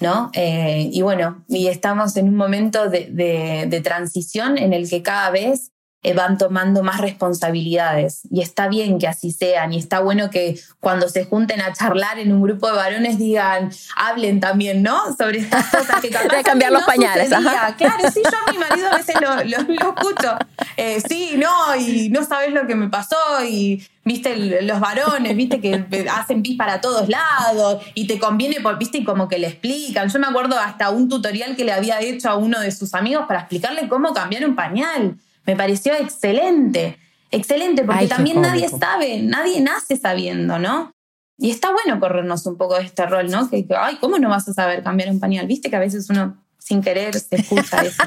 ¿No? 0.00 0.30
Eh, 0.32 0.88
y 0.92 1.02
bueno, 1.02 1.44
y 1.46 1.66
estamos 1.68 2.16
en 2.16 2.28
un 2.28 2.36
momento 2.36 2.88
de, 2.88 3.08
de, 3.10 3.66
de 3.68 3.80
transición 3.82 4.56
en 4.56 4.72
el 4.72 4.88
que 4.88 5.02
cada 5.02 5.30
vez 5.30 5.72
eh, 6.02 6.14
van 6.14 6.38
tomando 6.38 6.82
más 6.82 6.98
responsabilidades. 6.98 8.22
Y 8.30 8.40
está 8.40 8.68
bien 8.68 8.98
que 8.98 9.06
así 9.06 9.32
sean. 9.32 9.74
Y 9.74 9.78
está 9.78 10.00
bueno 10.00 10.30
que 10.30 10.58
cuando 10.80 11.10
se 11.10 11.26
junten 11.26 11.60
a 11.60 11.74
charlar 11.74 12.18
en 12.18 12.32
un 12.32 12.40
grupo 12.40 12.68
de 12.68 12.72
varones 12.72 13.18
digan, 13.18 13.70
hablen 13.96 14.40
también, 14.40 14.82
¿no? 14.82 15.14
Sobre 15.14 15.40
estas 15.40 15.66
cosas 15.66 16.00
que 16.00 16.08
De 16.36 16.42
cambiar 16.42 16.72
los 16.72 16.84
pañales. 16.84 17.28
Claro, 17.28 18.10
sí, 18.14 18.22
yo 18.24 18.38
a 18.46 18.50
mi 18.50 18.58
marido 18.58 18.88
a 18.90 18.96
veces 18.96 19.14
lo, 19.20 19.34
lo, 19.44 19.74
escucho. 19.90 20.38
Eh, 20.76 21.00
sí, 21.06 21.34
no, 21.36 21.76
y 21.76 22.08
no 22.10 22.24
sabes 22.24 22.52
lo 22.52 22.66
que 22.66 22.74
me 22.74 22.88
pasó. 22.88 23.16
Y 23.48 23.82
viste 24.04 24.62
los 24.62 24.80
varones, 24.80 25.36
viste 25.36 25.60
que 25.60 25.84
hacen 26.10 26.42
pis 26.42 26.56
para 26.56 26.80
todos 26.80 27.08
lados 27.08 27.82
y 27.94 28.06
te 28.06 28.18
conviene, 28.18 28.60
por, 28.60 28.78
viste, 28.78 28.98
y 28.98 29.04
como 29.04 29.28
que 29.28 29.38
le 29.38 29.48
explican. 29.48 30.08
Yo 30.08 30.18
me 30.18 30.26
acuerdo 30.26 30.58
hasta 30.58 30.90
un 30.90 31.08
tutorial 31.08 31.56
que 31.56 31.64
le 31.64 31.72
había 31.72 32.00
hecho 32.00 32.30
a 32.30 32.36
uno 32.36 32.60
de 32.60 32.72
sus 32.72 32.94
amigos 32.94 33.24
para 33.26 33.40
explicarle 33.40 33.88
cómo 33.88 34.12
cambiar 34.12 34.46
un 34.46 34.54
pañal. 34.54 35.16
Me 35.46 35.56
pareció 35.56 35.94
excelente, 35.94 36.98
excelente, 37.30 37.84
porque 37.84 38.06
también 38.06 38.40
nadie 38.40 38.68
sabe, 38.68 39.20
nadie 39.22 39.60
nace 39.60 39.96
sabiendo, 39.96 40.58
¿no? 40.58 40.92
Y 41.38 41.50
está 41.50 41.72
bueno 41.72 41.98
corrernos 41.98 42.44
un 42.44 42.58
poco 42.58 42.76
de 42.76 42.84
este 42.84 43.06
rol, 43.06 43.30
¿no? 43.30 43.48
Que, 43.48 43.66
ay, 43.78 43.96
¿cómo 43.98 44.18
no 44.18 44.28
vas 44.28 44.46
a 44.48 44.52
saber 44.52 44.82
cambiar 44.82 45.08
un 45.10 45.20
pañal? 45.20 45.46
Viste 45.46 45.70
que 45.70 45.76
a 45.76 45.80
veces 45.80 46.10
uno 46.10 46.36
sin 46.70 46.82
querer 46.82 47.18
se 47.18 47.34
escucha 47.34 47.82
eso. 47.84 48.02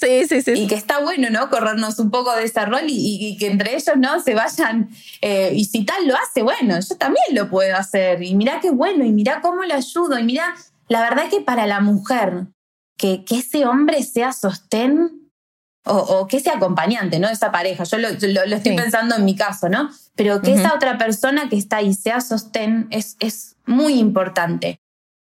sí, 0.00 0.28
sí, 0.28 0.42
sí. 0.42 0.52
Y 0.52 0.68
que 0.68 0.76
está 0.76 1.00
bueno, 1.00 1.28
¿no? 1.30 1.50
Corrernos 1.50 1.98
un 1.98 2.12
poco 2.12 2.34
de 2.36 2.44
ese 2.44 2.64
rol 2.64 2.84
y, 2.86 3.36
que 3.36 3.48
entre 3.48 3.74
ellos, 3.74 3.96
¿no? 3.96 4.20
Se 4.20 4.34
vayan. 4.34 4.90
Eh, 5.20 5.50
y 5.54 5.64
si 5.64 5.84
tal 5.84 6.06
lo 6.06 6.14
hace, 6.14 6.42
bueno, 6.42 6.78
yo 6.78 6.96
también 6.96 7.24
lo 7.32 7.50
puedo 7.50 7.76
hacer. 7.76 8.22
Y 8.22 8.36
mirá 8.36 8.60
qué 8.60 8.70
bueno, 8.70 9.04
y 9.04 9.10
mirá 9.10 9.40
cómo 9.40 9.64
le 9.64 9.74
ayudo. 9.74 10.16
Y 10.20 10.22
mirá, 10.22 10.54
la 10.86 11.00
verdad 11.00 11.28
que 11.28 11.40
para 11.40 11.66
la 11.66 11.80
mujer, 11.80 12.46
que, 12.96 13.24
que 13.24 13.38
ese 13.38 13.66
hombre 13.66 14.04
sea 14.04 14.32
sostén 14.32 15.20
o, 15.84 16.28
que 16.28 16.38
sea 16.38 16.54
acompañante, 16.56 17.18
¿no? 17.18 17.28
Esa 17.28 17.50
pareja. 17.50 17.82
Yo 17.84 17.98
lo, 17.98 18.08
estoy 18.08 18.76
pensando 18.76 19.16
en 19.16 19.24
mi 19.24 19.34
caso, 19.34 19.68
¿no? 19.68 19.90
Pero 20.14 20.40
que 20.42 20.52
esa 20.52 20.74
otra 20.74 20.96
persona 20.96 21.48
que 21.48 21.56
está 21.56 21.78
ahí 21.78 21.94
sea 21.94 22.20
sostén 22.20 22.86
es, 22.90 23.16
es 23.18 23.56
muy 23.66 23.94
importante. 23.94 24.80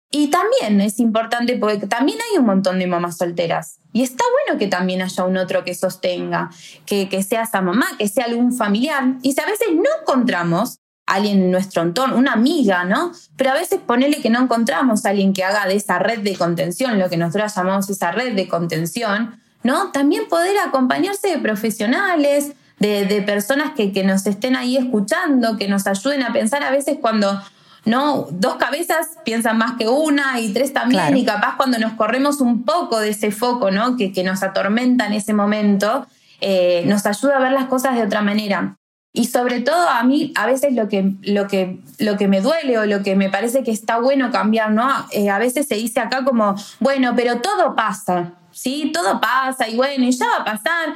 Y 0.09 0.29
también 0.29 0.79
es 0.81 0.99
importante 0.99 1.57
porque 1.57 1.85
también 1.85 2.17
hay 2.21 2.37
un 2.37 2.45
montón 2.45 2.79
de 2.79 2.87
mamás 2.87 3.17
solteras. 3.17 3.79
Y 3.91 4.03
está 4.03 4.23
bueno 4.45 4.59
que 4.59 4.67
también 4.67 5.01
haya 5.01 5.25
un 5.25 5.37
otro 5.37 5.63
que 5.63 5.75
sostenga, 5.75 6.49
que, 6.85 7.09
que 7.09 7.23
sea 7.23 7.43
esa 7.43 7.61
mamá, 7.61 7.87
que 7.97 8.07
sea 8.07 8.25
algún 8.25 8.53
familiar. 8.53 9.15
Y 9.21 9.33
si 9.33 9.41
a 9.41 9.45
veces 9.45 9.67
no 9.73 9.89
encontramos 10.01 10.79
a 11.05 11.15
alguien 11.15 11.41
en 11.41 11.51
nuestro 11.51 11.81
entorno, 11.81 12.15
una 12.15 12.33
amiga, 12.33 12.85
¿no? 12.85 13.11
Pero 13.35 13.51
a 13.51 13.53
veces 13.53 13.79
ponele 13.85 14.21
que 14.21 14.29
no 14.29 14.41
encontramos 14.41 15.05
a 15.05 15.09
alguien 15.09 15.33
que 15.33 15.43
haga 15.43 15.65
de 15.67 15.75
esa 15.75 15.99
red 15.99 16.19
de 16.19 16.35
contención, 16.35 16.99
lo 16.99 17.09
que 17.09 17.17
nosotros 17.17 17.53
llamamos 17.55 17.89
esa 17.89 18.11
red 18.11 18.35
de 18.35 18.47
contención, 18.47 19.39
¿no? 19.63 19.91
También 19.91 20.27
poder 20.27 20.57
acompañarse 20.59 21.29
de 21.29 21.39
profesionales, 21.39 22.53
de, 22.79 23.23
personas 23.25 23.71
que, 23.75 23.91
que, 23.91 24.03
nos 24.03 24.25
estén 24.27 24.55
ahí 24.55 24.77
escuchando, 24.77 25.57
que 25.57 25.67
nos 25.67 25.87
ayuden 25.87 26.21
a 26.23 26.31
pensar 26.31 26.63
a 26.63 26.71
veces 26.71 26.97
cuando, 27.01 27.41
¿no? 27.87 28.27
Dos 28.31 28.57
cabezas 28.57 29.17
piensan 29.23 29.57
más 29.57 29.77
que 29.77 29.87
una 29.87 30.39
y 30.39 30.53
tres 30.53 30.73
también, 30.73 31.15
y 31.17 31.25
capaz 31.25 31.55
cuando 31.57 31.79
nos 31.79 31.93
corremos 31.93 32.41
un 32.41 32.63
poco 32.63 32.99
de 32.99 33.09
ese 33.09 33.31
foco, 33.31 33.71
¿no? 33.71 33.95
Que, 33.95 34.11
que 34.11 34.23
nos 34.23 34.43
atormenta 34.43 35.07
en 35.07 35.13
ese 35.13 35.33
momento, 35.33 36.05
eh, 36.41 36.83
nos 36.85 37.05
ayuda 37.05 37.37
a 37.37 37.39
ver 37.39 37.53
las 37.53 37.65
cosas 37.65 37.95
de 37.95 38.03
otra 38.03 38.21
manera. 38.21 38.77
Y 39.13 39.25
sobre 39.25 39.61
todo 39.61 39.89
a 39.89 40.03
mí 40.03 40.31
a 40.35 40.45
veces 40.45 40.73
lo 40.73 40.87
que, 40.89 41.13
lo 41.23 41.47
que, 41.47 41.79
lo 41.97 42.17
que 42.17 42.27
me 42.27 42.41
duele 42.41 42.77
o 42.77 42.85
lo 42.85 43.01
que 43.01 43.15
me 43.15 43.29
parece 43.29 43.63
que 43.63 43.71
está 43.71 43.97
bueno 43.97 44.29
cambiar, 44.31 44.71
¿no? 44.71 44.87
Eh, 45.11 45.29
a 45.29 45.39
veces 45.39 45.67
se 45.67 45.75
dice 45.75 45.99
acá 46.01 46.23
como, 46.23 46.55
bueno, 46.79 47.13
pero 47.15 47.41
todo 47.41 47.75
pasa. 47.75 48.33
¿sí? 48.57 48.91
Todo 48.93 49.21
pasa 49.21 49.67
y 49.67 49.75
bueno, 49.75 50.05
y 50.05 50.11
ya 50.11 50.25
va 50.25 50.37
a 50.37 50.45
pasar. 50.45 50.95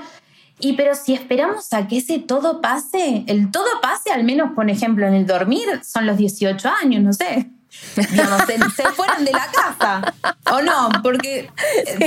Y 0.62 0.74
pero 0.74 0.96
si 0.96 1.14
esperamos 1.14 1.74
a 1.74 1.88
que 1.88 1.98
ese 1.98 2.20
todo 2.20 2.62
pase, 2.62 3.24
el 3.28 3.52
todo 3.52 3.82
pase, 3.82 4.12
al 4.12 4.24
menos, 4.24 4.52
por 4.54 4.70
ejemplo, 4.70 5.08
en 5.08 5.16
el 5.16 5.26
dormir, 5.26 5.82
son 5.84 6.06
los 6.06 6.18
18 6.18 6.70
años, 6.84 7.04
no 7.04 7.14
sé. 7.14 7.50
Digamos, 7.96 8.42
se, 8.76 8.84
fueron 8.92 9.24
de 9.24 9.32
la 9.32 9.48
casa. 9.48 10.14
¿O 10.52 10.62
no? 10.62 10.90
Porque 11.02 11.50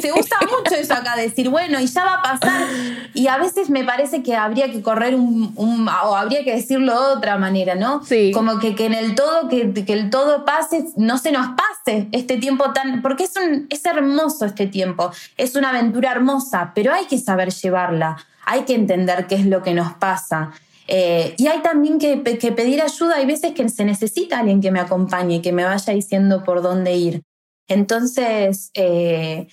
se 0.00 0.12
usa 0.12 0.38
mucho 0.42 0.74
eso 0.74 0.92
acá, 0.92 1.16
decir, 1.16 1.48
bueno, 1.48 1.80
y 1.80 1.86
ya 1.86 2.04
va 2.04 2.14
a 2.14 2.22
pasar. 2.22 2.66
Y 3.14 3.28
a 3.28 3.38
veces 3.38 3.70
me 3.70 3.82
parece 3.82 4.22
que 4.22 4.36
habría 4.36 4.70
que 4.70 4.82
correr 4.82 5.14
un, 5.14 5.54
o 5.56 6.16
habría 6.16 6.44
que 6.44 6.54
decirlo 6.54 6.92
de 6.92 7.16
otra 7.16 7.38
manera, 7.38 7.74
¿no? 7.74 8.04
Sí. 8.04 8.30
Como 8.32 8.58
que, 8.58 8.74
que 8.74 8.86
en 8.86 8.94
el 8.94 9.14
todo, 9.14 9.48
que, 9.48 9.72
que, 9.72 9.92
el 9.92 10.10
todo 10.10 10.44
pase, 10.44 10.84
no 10.96 11.16
se 11.16 11.32
nos 11.32 11.48
pase 11.48 12.08
este 12.12 12.36
tiempo 12.36 12.72
tan. 12.72 13.00
Porque 13.00 13.24
es, 13.24 13.34
un, 13.36 13.66
es 13.70 13.84
hermoso 13.86 14.44
este 14.44 14.66
tiempo. 14.66 15.12
Es 15.38 15.56
una 15.56 15.70
aventura 15.70 16.12
hermosa, 16.12 16.72
pero 16.74 16.92
hay 16.92 17.06
que 17.06 17.18
saber 17.18 17.50
llevarla. 17.50 18.18
Hay 18.46 18.62
que 18.62 18.74
entender 18.74 19.26
qué 19.26 19.36
es 19.36 19.46
lo 19.46 19.62
que 19.62 19.74
nos 19.74 19.94
pasa. 19.94 20.52
Eh, 20.86 21.34
y 21.38 21.46
hay 21.46 21.62
también 21.62 21.98
que, 21.98 22.16
pedir 22.16 22.82
ayuda. 22.82 23.16
Hay 23.16 23.26
veces 23.26 23.52
que 23.52 23.68
se 23.68 23.84
necesita 23.84 24.40
alguien 24.40 24.60
que 24.60 24.70
me 24.70 24.80
acompañe, 24.80 25.42
que 25.42 25.52
me 25.52 25.64
vaya 25.64 25.92
diciendo 25.92 26.44
por 26.44 26.62
dónde 26.62 26.94
ir. 26.94 27.22
Entonces, 27.66 28.70
eh, 28.74 29.48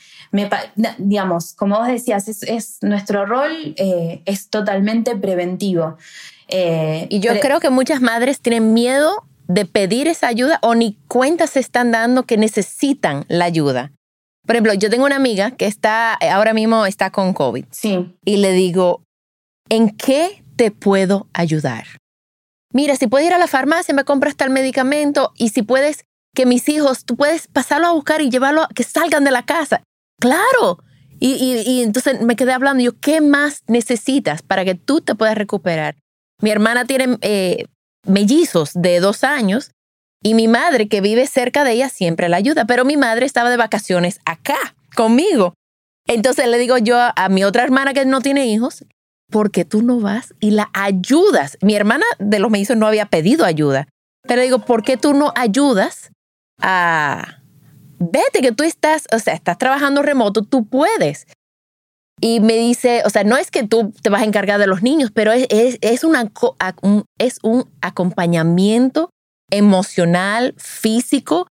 digamos, 0.97 1.53
como 1.53 1.77
vos 1.77 1.87
decías, 1.87 2.27
es, 2.27 2.77
nuestro 2.81 3.25
rol 3.25 3.73
eh, 3.77 4.21
es 4.25 4.49
totalmente 4.49 5.15
preventivo. 5.15 5.97
y 6.49 7.19
yo 7.21 7.39
creo 7.39 7.61
que 7.61 7.69
muchas 7.69 8.01
madres 8.01 8.41
tienen 8.41 8.73
miedo 8.73 9.23
de 9.47 9.65
pedir 9.65 10.07
esa 10.07 10.27
ayuda 10.27 10.59
o 10.61 10.75
ni 10.75 10.97
cuenta 11.07 11.47
se 11.47 11.61
están 11.61 11.91
dando 11.91 12.23
que 12.23 12.37
necesitan 12.37 13.23
la 13.29 13.45
ayuda. 13.45 13.91
Por 14.45 14.55
ejemplo, 14.55 14.73
yo 14.73 14.89
tengo 14.89 15.05
una 15.05 15.15
amiga 15.15 15.51
que 15.51 15.65
está 15.65 16.13
ahora 16.13 16.53
mismo 16.53 16.85
está 16.85 17.11
con 17.11 17.33
COVID. 17.33 17.65
Sí. 17.71 18.15
Y 18.25 18.37
le 18.37 18.51
digo, 18.53 19.03
¿en 19.69 19.89
qué 19.89 20.43
te 20.55 20.71
puedo 20.71 21.27
ayudar? 21.33 21.85
Mira, 22.73 22.95
si 22.95 23.07
puedes 23.07 23.27
ir 23.27 23.33
a 23.33 23.37
la 23.37 23.47
farmacia, 23.47 23.93
me 23.93 24.05
compras 24.05 24.35
tal 24.35 24.49
medicamento 24.49 25.31
y 25.37 25.49
si 25.49 25.61
puedes 25.61 26.05
que 26.33 26.45
mis 26.45 26.69
hijos, 26.69 27.05
tú 27.05 27.17
puedes 27.17 27.47
pasarlo 27.47 27.87
a 27.87 27.91
buscar 27.91 28.21
y 28.21 28.29
llevarlo, 28.29 28.63
a, 28.63 28.69
que 28.69 28.83
salgan 28.83 29.23
de 29.23 29.31
la 29.31 29.45
casa. 29.45 29.83
Claro. 30.19 30.79
Y, 31.19 31.61
y, 31.67 31.83
entonces 31.83 32.21
me 32.21 32.35
quedé 32.35 32.53
hablando, 32.53 32.83
yo, 32.83 32.99
¿qué 32.99 33.21
más 33.21 33.61
necesitas 33.67 34.41
para 34.41 34.65
que 34.65 34.73
tú 34.73 35.01
te 35.01 35.13
puedas 35.13 35.37
recuperar? 35.37 35.95
Mi 36.41 36.49
hermana 36.49 36.85
tiene 36.85 37.17
eh, 37.21 37.65
mellizos 38.07 38.71
de 38.73 38.99
dos 38.99 39.23
años 39.23 39.71
y 40.23 40.33
mi 40.35 40.47
madre, 40.47 40.87
que 40.87 41.01
vive 41.01 41.25
cerca 41.25 41.63
de 41.63 41.73
ella, 41.73 41.89
siempre 41.89 42.29
la 42.29 42.37
ayuda, 42.37 42.65
pero 42.65 42.85
mi 42.85 42.95
madre 42.97 43.25
estaba 43.25 43.49
de 43.49 43.57
vacaciones 43.57 44.19
acá 44.25 44.75
conmigo. 44.95 45.55
Entonces 46.07 46.47
le 46.47 46.57
digo 46.57 46.77
yo 46.77 46.97
a 46.97 47.29
mi 47.29 47.43
otra 47.43 47.63
hermana 47.63 47.93
que 47.93 48.05
no 48.05 48.21
tiene 48.21 48.45
hijos, 48.47 48.85
porque 49.31 49.65
tú 49.65 49.81
no 49.81 49.99
vas 49.99 50.35
y 50.39 50.51
la 50.51 50.69
ayudas. 50.73 51.57
Mi 51.61 51.73
hermana 51.75 52.05
de 52.19 52.39
los 52.39 52.51
mellizos 52.51 52.77
no 52.77 52.85
había 52.85 53.07
pedido 53.07 53.45
ayuda, 53.45 53.87
pero 54.27 54.43
digo, 54.43 54.59
¿por 54.59 54.83
qué 54.83 54.97
tú 54.97 55.13
no 55.13 55.33
ayudas 55.35 56.11
a... 56.61 57.39
Vete 57.97 58.41
que 58.41 58.51
tú 58.51 58.63
estás, 58.63 59.07
o 59.13 59.19
sea, 59.19 59.33
estás 59.33 59.57
trabajando 59.57 60.01
remoto, 60.01 60.41
tú 60.43 60.65
puedes. 60.65 61.27
Y 62.19 62.39
me 62.39 62.53
dice, 62.53 63.03
o 63.05 63.09
sea, 63.09 63.23
no 63.23 63.37
es 63.37 63.51
que 63.51 63.63
tú 63.63 63.93
te 64.01 64.09
vas 64.09 64.21
a 64.21 64.25
encargar 64.25 64.59
de 64.59 64.67
los 64.67 64.81
niños, 64.81 65.11
pero 65.13 65.31
es, 65.31 65.47
es, 65.49 65.77
es 65.81 66.03
un 66.03 66.15
acompañamiento 67.81 69.09
emocional, 69.51 70.55
físico, 70.57 71.47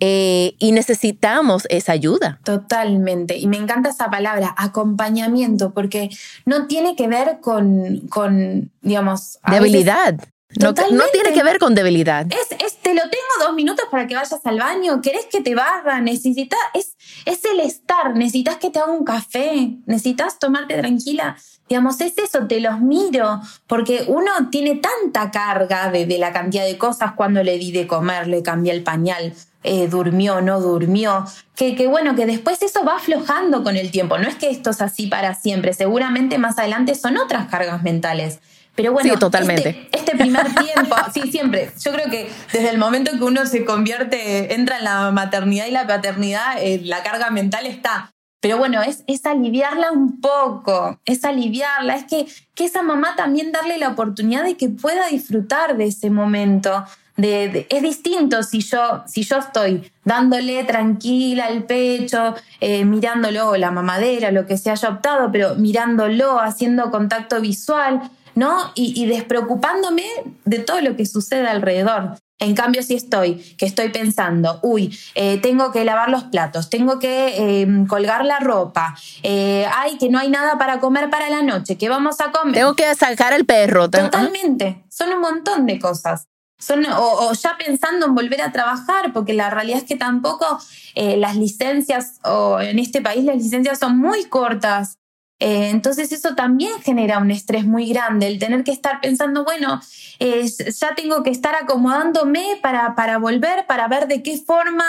eh, 0.00 0.56
y 0.58 0.72
necesitamos 0.72 1.66
esa 1.70 1.92
ayuda. 1.92 2.40
Totalmente. 2.44 3.38
Y 3.38 3.46
me 3.46 3.56
encanta 3.56 3.90
esa 3.90 4.10
palabra, 4.10 4.54
acompañamiento, 4.58 5.72
porque 5.72 6.10
no 6.44 6.66
tiene 6.66 6.96
que 6.96 7.06
ver 7.06 7.38
con, 7.40 8.00
con 8.08 8.72
digamos... 8.80 9.38
Debilidad. 9.48 10.18
no, 10.60 10.72
no, 10.72 11.04
tiene 11.12 11.32
que 11.32 11.44
ver 11.44 11.58
con 11.58 11.76
debilidad. 11.76 12.26
Es, 12.26 12.58
es, 12.58 12.76
te 12.78 12.92
lo 12.92 13.02
tengo 13.02 13.46
dos 13.46 13.54
minutos 13.54 13.86
para 13.90 14.06
que 14.08 14.16
vayas 14.16 14.44
al 14.44 14.58
baño, 14.58 15.00
querés 15.00 15.26
que 15.26 15.40
te 15.40 15.54
barra, 15.54 16.00
necesitas, 16.00 16.58
es, 16.74 16.96
es 17.24 17.44
el 17.44 17.60
estar, 17.60 18.16
necesitas 18.16 18.56
que 18.56 18.70
te 18.70 18.80
haga 18.80 18.90
un 18.90 19.04
café, 19.04 19.78
necesitas 19.86 20.40
tomarte 20.40 20.76
tranquila. 20.76 21.36
Digamos, 21.68 22.00
es 22.00 22.18
eso, 22.18 22.46
te 22.46 22.60
los 22.60 22.80
miro, 22.80 23.40
porque 23.66 24.04
uno 24.06 24.30
tiene 24.50 24.76
tanta 24.76 25.30
carga 25.30 25.90
de, 25.90 26.04
de 26.04 26.18
la 26.18 26.32
cantidad 26.32 26.64
de 26.64 26.76
cosas 26.76 27.12
cuando 27.12 27.42
le 27.42 27.58
di 27.58 27.72
de 27.72 27.86
comer, 27.86 28.26
le 28.26 28.42
cambié 28.42 28.72
el 28.72 28.82
pañal, 28.82 29.32
eh, 29.62 29.88
durmió, 29.88 30.42
no 30.42 30.60
durmió, 30.60 31.24
que, 31.56 31.74
que, 31.74 31.86
bueno, 31.86 32.14
que 32.14 32.26
después 32.26 32.60
eso 32.60 32.84
va 32.84 32.96
aflojando 32.96 33.64
con 33.64 33.76
el 33.76 33.90
tiempo. 33.90 34.18
No 34.18 34.28
es 34.28 34.34
que 34.34 34.50
esto 34.50 34.70
es 34.70 34.82
así 34.82 35.06
para 35.06 35.34
siempre, 35.34 35.72
seguramente 35.72 36.36
más 36.36 36.58
adelante 36.58 36.94
son 36.94 37.16
otras 37.16 37.48
cargas 37.48 37.82
mentales. 37.82 38.40
Pero 38.74 38.92
bueno, 38.92 39.12
sí, 39.12 39.18
totalmente. 39.18 39.70
Este, 39.70 39.98
este 39.98 40.16
primer 40.16 40.54
tiempo, 40.54 40.96
sí, 41.12 41.30
siempre. 41.30 41.70
Yo 41.80 41.92
creo 41.92 42.10
que 42.10 42.28
desde 42.52 42.70
el 42.70 42.78
momento 42.78 43.12
que 43.12 43.24
uno 43.24 43.46
se 43.46 43.64
convierte, 43.64 44.54
entra 44.54 44.78
en 44.78 44.84
la 44.84 45.10
maternidad 45.12 45.66
y 45.66 45.70
la 45.70 45.86
paternidad, 45.86 46.56
eh, 46.60 46.80
la 46.84 47.02
carga 47.02 47.30
mental 47.30 47.66
está. 47.66 48.13
Pero 48.44 48.58
bueno, 48.58 48.82
es, 48.82 49.04
es 49.06 49.24
aliviarla 49.24 49.90
un 49.90 50.20
poco, 50.20 51.00
es 51.06 51.24
aliviarla, 51.24 51.96
es 51.96 52.04
que, 52.04 52.26
que 52.54 52.66
esa 52.66 52.82
mamá 52.82 53.16
también 53.16 53.52
darle 53.52 53.78
la 53.78 53.88
oportunidad 53.88 54.44
de 54.44 54.58
que 54.58 54.68
pueda 54.68 55.06
disfrutar 55.06 55.78
de 55.78 55.86
ese 55.86 56.10
momento. 56.10 56.84
De, 57.16 57.66
es 57.70 57.82
distinto 57.82 58.42
si 58.42 58.60
yo, 58.60 59.02
si 59.06 59.22
yo 59.22 59.38
estoy 59.38 59.90
dándole 60.04 60.62
tranquila 60.64 61.46
al 61.46 61.64
pecho, 61.64 62.34
eh, 62.60 62.84
mirándolo, 62.84 63.56
la 63.56 63.70
mamadera, 63.70 64.30
lo 64.30 64.44
que 64.44 64.58
se 64.58 64.70
haya 64.70 64.90
optado, 64.90 65.32
pero 65.32 65.54
mirándolo, 65.54 66.38
haciendo 66.38 66.90
contacto 66.90 67.40
visual, 67.40 68.10
¿no? 68.34 68.72
Y, 68.74 68.92
y 69.02 69.06
despreocupándome 69.06 70.04
de 70.44 70.58
todo 70.58 70.82
lo 70.82 70.96
que 70.96 71.06
sucede 71.06 71.48
alrededor. 71.48 72.18
En 72.40 72.54
cambio, 72.54 72.82
si 72.82 72.94
estoy, 72.94 73.36
que 73.56 73.64
estoy 73.64 73.90
pensando, 73.90 74.58
uy, 74.62 74.96
eh, 75.14 75.38
tengo 75.38 75.70
que 75.70 75.84
lavar 75.84 76.10
los 76.10 76.24
platos, 76.24 76.68
tengo 76.68 76.98
que 76.98 77.60
em, 77.60 77.86
colgar 77.86 78.24
la 78.24 78.40
ropa, 78.40 78.96
eh, 79.22 79.66
ay, 79.72 79.98
que 79.98 80.10
no 80.10 80.18
hay 80.18 80.28
nada 80.30 80.58
para 80.58 80.80
comer 80.80 81.10
para 81.10 81.30
la 81.30 81.42
noche, 81.42 81.78
¿qué 81.78 81.88
vamos 81.88 82.20
a 82.20 82.32
comer? 82.32 82.54
Tengo 82.54 82.74
que 82.74 82.92
sacar 82.96 83.32
el 83.32 83.46
perro. 83.46 83.88
Totalmente, 83.88 84.84
son 84.90 85.12
un 85.12 85.20
montón 85.20 85.66
de 85.66 85.78
cosas. 85.78 86.26
Son, 86.58 86.84
o, 86.86 87.32
ya 87.34 87.56
pensando 87.58 88.06
en 88.06 88.14
volver 88.14 88.40
a 88.42 88.50
trabajar, 88.50 89.12
porque 89.12 89.32
la 89.34 89.50
realidad 89.50 89.78
es 89.78 89.84
que 89.84 89.96
tampoco 89.96 90.58
eh, 90.94 91.16
las 91.16 91.36
licencias, 91.36 92.18
o 92.24 92.60
en 92.60 92.78
este 92.78 93.00
país 93.00 93.24
las 93.24 93.36
licencias 93.36 93.78
son 93.78 93.98
muy 93.98 94.24
cortas. 94.24 94.98
Eh, 95.44 95.68
entonces 95.68 96.10
eso 96.10 96.34
también 96.34 96.72
genera 96.82 97.18
un 97.18 97.30
estrés 97.30 97.66
muy 97.66 97.86
grande, 97.86 98.28
el 98.28 98.38
tener 98.38 98.64
que 98.64 98.72
estar 98.72 99.02
pensando, 99.02 99.44
bueno, 99.44 99.78
ya 100.18 100.94
tengo 100.94 101.22
que 101.22 101.28
estar 101.28 101.54
acomodándome 101.54 102.58
para, 102.62 102.94
para 102.94 103.18
volver, 103.18 103.66
para 103.66 103.86
ver 103.86 104.08
de 104.08 104.22
qué 104.22 104.38
forma 104.38 104.84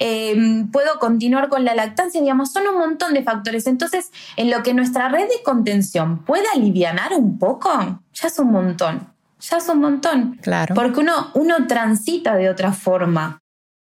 eh, 0.00 0.64
puedo 0.72 0.98
continuar 0.98 1.48
con 1.48 1.64
la 1.64 1.76
lactancia, 1.76 2.20
digamos, 2.20 2.52
son 2.52 2.66
un 2.66 2.78
montón 2.78 3.14
de 3.14 3.22
factores. 3.22 3.68
Entonces, 3.68 4.10
en 4.34 4.50
lo 4.50 4.64
que 4.64 4.74
nuestra 4.74 5.10
red 5.10 5.28
de 5.28 5.44
contención 5.44 6.24
puede 6.24 6.44
aliviar 6.52 7.12
un 7.16 7.38
poco, 7.38 7.70
ya 8.12 8.26
es 8.26 8.38
un 8.40 8.50
montón, 8.50 9.12
ya 9.38 9.58
es 9.58 9.68
un 9.68 9.78
montón. 9.78 10.38
Claro. 10.42 10.74
Porque 10.74 10.98
uno, 10.98 11.30
uno 11.34 11.68
transita 11.68 12.34
de 12.34 12.50
otra 12.50 12.72
forma 12.72 13.39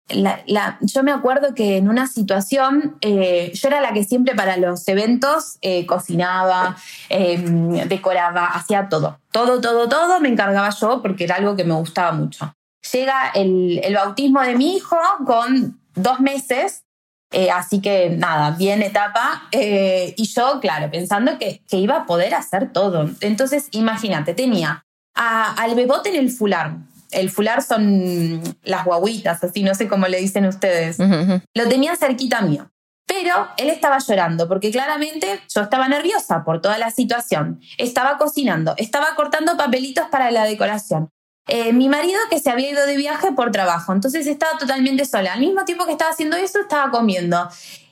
yo 0.09 1.03
me 1.03 1.13
acuerdo 1.13 1.55
que 1.55 1.77
en 1.77 1.89
una 1.89 2.07
situación, 2.07 2.97
eh, 3.01 3.51
yo 3.55 3.69
era 3.69 3.81
la 3.81 3.93
que 3.93 4.05
siempre 4.05 4.35
para 4.35 4.57
los 4.57 4.87
eventos 4.87 5.59
eh, 5.63 5.85
cocinaba, 5.85 6.77
em, 7.09 7.73
decoraba, 7.89 8.47
hacía 8.47 8.89
todo. 8.89 9.19
Todo, 9.33 9.61
todo, 9.61 9.89
todo 9.89 10.21
me 10.21 10.29
encargaba 10.29 10.71
yo 10.71 11.03
porque 11.03 11.25
era 11.25 11.37
algo 11.37 11.57
que 11.57 11.65
me 11.65 11.75
gustaba 11.75 12.13
mucho. 12.13 12.53
Llega 12.93 13.31
el, 13.35 13.81
bautismo 13.95 14.41
de 14.43 14.55
mi 14.55 14.77
hijo 14.77 14.97
con 15.27 15.81
dos 15.95 16.21
meses, 16.21 16.85
eh, 17.33 17.51
así 17.51 17.81
que 17.81 18.11
nada, 18.11 18.53
bien 18.53 18.83
etapa. 18.83 19.49
y 19.51 20.25
yo, 20.25 20.61
claro, 20.61 20.89
pensando 20.89 21.37
que, 21.39 21.63
que, 21.69 21.79
iba 21.79 21.97
a 21.97 22.07
poder 22.07 22.35
hacer 22.35 22.73
todo. 22.73 23.11
Entonces, 23.21 23.69
imagínate, 23.73 24.35
tenía 24.35 24.85
al 25.15 25.75
bebote 25.75 26.11
en 26.11 26.17
el 26.17 26.31
fular, 26.31 26.77
el 27.17 27.31
fular 27.31 27.63
son 27.63 28.43
las 28.63 28.85
guaguitas, 28.85 29.43
así 29.43 29.63
no 29.63 29.75
sé 29.75 29.89
cómo 29.89 30.07
le 30.07 30.19
dicen 30.19 30.47
ustedes. 30.47 30.99
Lo 30.99 31.69
tenía 31.69 31.97
cerquita 31.97 32.43
mío. 32.43 32.71
Pero 33.07 33.49
él 33.57 33.71
estaba 33.71 33.99
llorando 33.99 34.49
porque 34.49 34.71
claramente 34.71 35.41
yo 35.55 35.63
estaba 35.63 35.89
nerviosa 35.89 36.45
por 36.45 36.61
toda 36.61 36.77
la 36.77 36.91
situación. 36.91 37.61
Estaba 37.79 38.19
cocinando, 38.19 38.75
estaba 38.77 39.15
cortando 39.15 39.57
papelitos 39.57 40.07
para 40.11 40.31
la 40.31 40.45
decoración. 40.45 41.09
Eh, 41.49 41.73
mi 41.73 41.89
marido 41.89 42.19
que 42.29 42.41
se 42.41 42.51
había 42.51 42.71
ido 42.71 42.85
de 42.85 42.97
viaje 42.97 43.31
por 43.33 43.53
trabajo, 43.53 43.93
entonces 43.93 44.27
estaba 44.27 44.59
totalmente 44.59 45.05
sola. 45.05 45.33
Al 45.33 45.41
mismo 45.41 45.65
tiempo 45.65 45.87
que 45.87 45.93
estaba 45.93 46.11
haciendo 46.11 46.37
eso, 46.37 46.61
estaba 46.61 46.91
comiendo. 46.91 47.49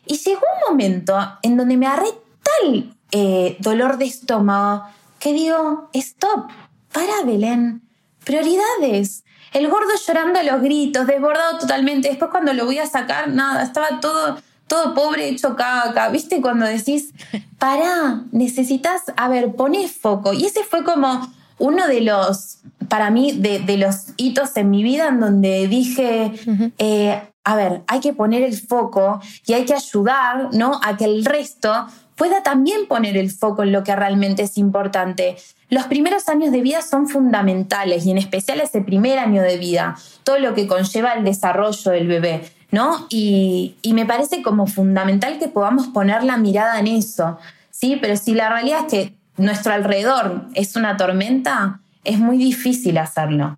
Y 0.07 0.19
llegó 0.19 0.41
un 0.41 0.71
momento 0.73 1.17
en 1.43 1.57
donde 1.57 1.77
me 1.77 1.87
agarré 1.87 2.09
tal 2.43 2.97
eh, 3.13 3.57
dolor 3.61 3.97
de 3.97 4.07
estómago 4.07 4.85
que 5.21 5.33
digo, 5.33 5.89
stop, 5.93 6.51
para 6.93 7.23
Belén, 7.25 7.83
prioridades. 8.25 9.25
El 9.53 9.69
gordo 9.69 9.91
llorando 10.07 10.41
a 10.41 10.43
los 10.43 10.61
gritos, 10.63 11.07
desbordado 11.07 11.59
totalmente. 11.59 12.09
Después 12.09 12.31
cuando 12.31 12.53
lo 12.53 12.65
voy 12.65 12.79
a 12.79 12.87
sacar, 12.87 13.29
nada, 13.29 13.63
estaba 13.63 14.01
todo, 14.01 14.39
todo 14.67 14.95
pobre, 14.95 15.29
hecho 15.29 15.55
caca. 15.55 16.09
¿Viste? 16.09 16.41
Cuando 16.41 16.67
decís, 16.67 17.13
pará, 17.59 18.25
necesitas, 18.33 19.03
a 19.17 19.29
ver, 19.29 19.55
poné 19.55 19.89
foco. 19.89 20.33
Y 20.33 20.47
ese 20.47 20.65
fue 20.65 20.83
como 20.83 21.33
uno 21.59 21.87
de 21.87 22.01
los, 22.01 22.59
para 22.89 23.11
mí, 23.11 23.33
de, 23.33 23.77
los 23.77 24.15
hitos 24.17 24.57
en 24.57 24.71
mi 24.71 24.83
vida 24.83 25.09
en 25.09 25.21
donde 25.21 25.69
dije, 25.69 26.33
eh, 26.79 27.21
a 27.45 27.57
ver, 27.57 27.83
hay 27.87 28.01
que 28.01 28.13
poner 28.13 28.43
el 28.43 28.57
foco 28.57 29.21
y 29.47 29.53
hay 29.53 29.65
que 29.65 29.75
ayudar, 29.75 30.49
¿no? 30.53 30.81
A 30.83 30.97
que 30.97 31.05
el 31.05 31.25
resto 31.25 31.87
pueda 32.17 32.43
también 32.43 32.87
poner 32.87 33.17
el 33.17 33.31
foco 33.31 33.63
en 33.63 33.73
lo 33.73 33.85
que 33.85 33.95
realmente 33.95 34.43
es 34.43 34.57
importante. 34.57 35.37
Los 35.69 35.85
primeros 35.85 36.29
años 36.29 36.53
de 36.53 36.61
vida 36.61 36.83
son 36.83 37.09
fundamentales 37.09 38.07
y 38.07 38.11
en 38.11 38.19
especial 38.19 38.61
ese 38.61 38.81
primer 38.81 39.19
año 39.19 39.43
de 39.43 39.59
vida, 39.59 39.97
todo 40.23 40.39
lo 40.39 40.55
que 40.55 40.67
conlleva 40.67 41.13
el 41.13 41.25
desarrollo 41.25 41.91
del 41.91 42.07
bebé, 42.07 42.43
¿no? 42.71 43.07
Y, 43.09 43.77
me 43.93 44.07
parece 44.07 44.43
como 44.43 44.67
fundamental 44.67 45.39
que 45.39 45.49
podamos 45.49 45.89
poner 45.89 46.25
la 46.25 46.37
mirada 46.37 46.79
en 46.81 46.87
eso, 46.87 47.39
¿sí? 47.71 47.99
Pero 48.01 48.17
si 48.17 48.35
la 48.35 48.49
realidad 48.49 48.81
es 48.87 48.91
que 48.91 49.15
nuestro 49.37 49.73
alrededor 49.73 50.47
es 50.55 50.77
una 50.77 50.97
tormenta, 50.97 51.81
es 52.05 52.19
muy 52.19 52.39
difícil 52.39 52.99
hacerlo. 52.99 53.57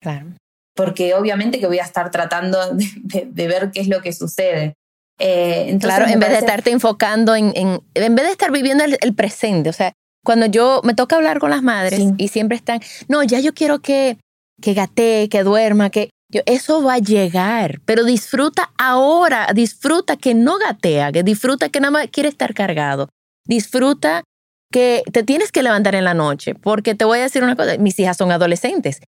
Claro. 0.00 0.26
Porque 0.74 1.14
obviamente 1.14 1.58
que 1.58 1.66
voy 1.66 1.78
a 1.80 1.84
estar 1.84 2.10
tratando 2.10 2.58
de, 2.74 3.48
ver 3.48 3.70
qué 3.72 3.80
es 3.80 3.88
lo 3.88 4.00
que 4.00 4.12
sucede. 4.12 4.74
Eh, 5.20 5.76
claro, 5.80 6.06
en 6.06 6.20
vez 6.20 6.30
de 6.30 6.38
estarte 6.38 6.70
enfocando 6.70 7.34
en, 7.34 7.52
en, 7.56 7.80
en 7.94 8.14
vez 8.14 8.26
de 8.26 8.32
estar 8.32 8.52
viviendo 8.52 8.84
el, 8.84 8.96
el 9.00 9.14
presente, 9.14 9.68
o 9.68 9.72
sea, 9.72 9.92
cuando 10.24 10.46
yo 10.46 10.80
me 10.84 10.94
toca 10.94 11.16
hablar 11.16 11.38
con 11.38 11.50
las 11.50 11.62
madres 11.62 12.00
y 12.18 12.28
siempre 12.28 12.56
están, 12.56 12.80
no, 13.08 13.22
ya 13.22 13.40
yo 13.40 13.54
quiero 13.54 13.80
que, 13.80 14.18
que 14.60 14.74
gatee, 14.74 15.28
que 15.28 15.42
duerma, 15.42 15.90
que 15.90 16.10
yo, 16.30 16.42
eso 16.46 16.82
va 16.82 16.94
a 16.94 16.98
llegar, 16.98 17.80
pero 17.86 18.04
disfruta 18.04 18.70
ahora, 18.76 19.48
disfruta 19.54 20.16
que 20.16 20.34
no 20.34 20.58
gatea, 20.58 21.12
que 21.12 21.22
disfruta 21.22 21.70
que 21.70 21.80
nada 21.80 21.92
más 21.92 22.08
quiere 22.08 22.28
estar 22.28 22.52
cargado, 22.54 23.08
disfruta 23.46 24.22
que 24.70 25.02
te 25.12 25.22
tienes 25.22 25.52
que 25.52 25.62
levantar 25.62 25.94
en 25.94 26.04
la 26.04 26.14
noche, 26.14 26.54
porque 26.54 26.94
te 26.94 27.04
voy 27.04 27.18
a 27.20 27.22
decir 27.22 27.42
una 27.42 27.56
cosa, 27.56 27.78
mis 27.78 27.98
hijas 27.98 28.16
son 28.16 28.32
adolescentes 28.32 29.00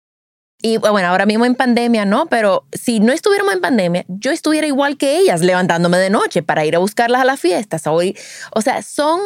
y 0.62 0.78
bueno, 0.78 1.08
ahora 1.08 1.26
mismo 1.26 1.46
en 1.46 1.56
pandemia 1.56 2.04
no, 2.04 2.26
pero 2.26 2.66
si 2.74 3.00
no 3.00 3.14
estuviéramos 3.14 3.54
en 3.54 3.62
pandemia, 3.62 4.06
yo 4.10 4.32
estuviera 4.32 4.68
igual 4.68 4.98
que 4.98 5.18
ellas, 5.18 5.42
levantándome 5.42 5.98
de 5.98 6.10
noche 6.10 6.44
para 6.44 6.66
ir 6.66 6.76
a 6.76 6.80
buscarlas 6.80 7.22
a 7.22 7.26
las 7.26 7.40
fiestas. 7.40 7.88
O, 7.88 8.02
o 8.02 8.62
sea, 8.62 8.82
son, 8.82 9.22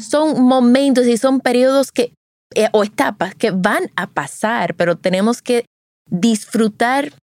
son 0.00 0.42
momentos 0.42 1.06
y 1.06 1.16
son 1.16 1.40
periodos 1.40 1.90
que, 1.90 2.12
eh, 2.54 2.68
o 2.72 2.84
etapas 2.84 3.34
que 3.34 3.50
van 3.50 3.90
a 3.96 4.08
pasar, 4.08 4.74
pero 4.74 4.96
tenemos 4.96 5.40
que 5.40 5.64
disfrutar, 6.10 7.14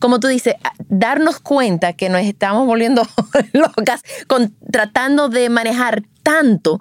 como 0.00 0.18
tú 0.18 0.28
dices, 0.28 0.54
darnos 0.88 1.40
cuenta 1.40 1.92
que 1.92 2.08
nos 2.08 2.22
estamos 2.22 2.66
volviendo 2.66 3.02
locas 3.52 4.00
con, 4.26 4.56
tratando 4.72 5.28
de 5.28 5.50
manejar 5.50 6.04
tanto 6.22 6.80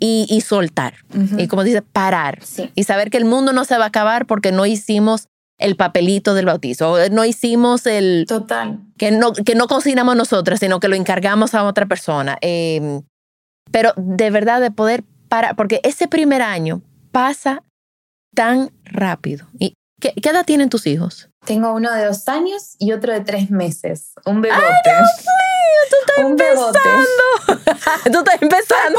y, 0.00 0.40
soltar. 0.40 0.94
Y 1.36 1.48
como 1.48 1.64
dice, 1.64 1.82
parar. 1.82 2.40
Y 2.74 2.84
saber 2.84 3.10
que 3.10 3.18
el 3.18 3.24
mundo 3.24 3.52
no 3.52 3.64
se 3.64 3.76
va 3.78 3.84
a 3.84 3.88
acabar 3.88 4.26
porque 4.26 4.52
no 4.52 4.66
hicimos 4.66 5.26
el 5.58 5.76
papelito 5.76 6.34
del 6.34 6.46
bautizo. 6.46 6.96
No 7.10 7.24
hicimos 7.24 7.86
el... 7.86 8.26
Total. 8.28 8.80
Que 8.96 9.10
no, 9.10 9.32
que 9.32 9.54
no 9.54 9.66
cocinamos 9.66 10.16
nosotras, 10.16 10.60
sino 10.60 10.80
que 10.80 10.88
lo 10.88 10.94
encargamos 10.94 11.54
a 11.54 11.64
otra 11.64 11.86
persona. 11.86 12.38
Em, 12.40 13.02
pero 13.70 13.92
de 13.96 14.30
verdad 14.30 14.60
de 14.60 14.70
poder 14.70 15.04
parar, 15.28 15.56
porque 15.56 15.80
ese 15.82 16.08
primer 16.08 16.42
año 16.42 16.80
pasa 17.12 17.62
tan 18.34 18.70
rápido. 18.84 19.46
¿Y 19.58 19.74
qué, 20.00 20.12
edad 20.22 20.44
tienen 20.44 20.68
tus 20.68 20.86
hijos? 20.86 21.28
Tengo 21.44 21.72
uno 21.72 21.92
de 21.92 22.06
dos 22.06 22.28
años 22.28 22.76
y 22.78 22.92
otro 22.92 23.12
de 23.12 23.20
tres 23.20 23.50
meses. 23.50 24.12
Un 24.24 24.40
bebote. 24.40 24.62
tú 25.90 25.96
estás 26.00 26.24
empezando. 26.24 26.72
tú 28.12 28.18
estás 28.18 28.42
empezando. 28.42 28.98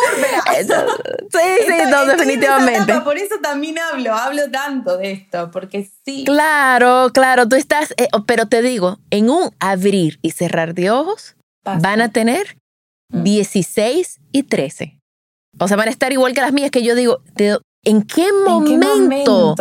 sí, 1.32 1.66
sí, 1.68 1.74
no, 1.90 2.06
definitivamente. 2.06 3.02
por 3.02 3.18
eso 3.18 3.36
también 3.42 3.80
hablo, 3.80 4.14
hablo 4.14 4.50
tanto 4.52 4.98
de 4.98 5.12
esto, 5.12 5.52
porque 5.52 5.90
sí. 6.06 6.24
Claro, 6.26 7.10
claro, 7.14 7.48
tú 7.48 7.56
estás, 7.56 7.94
eh, 7.98 8.08
pero 8.26 8.48
te 8.48 8.62
digo, 8.62 9.00
en 9.10 9.30
un 9.30 9.52
abrir 9.60 10.20
y 10.22 10.32
cerrar 10.32 10.74
de 10.74 10.92
ojos, 10.92 11.36
van 11.64 12.02
a 12.02 12.10
tener 12.10 12.58
16 13.10 14.20
mm. 14.20 14.24
y 14.32 14.44
13. 14.44 15.00
O 15.60 15.68
sea, 15.68 15.78
van 15.78 15.88
a 15.88 15.92
estar 15.92 16.12
igual 16.12 16.34
que 16.34 16.42
las 16.42 16.54
mías, 16.54 16.72
que 16.72 16.84
yo 16.84 16.96
digo, 16.96 17.22
¿en 17.84 18.04
qué 18.04 18.32
momento? 18.46 19.56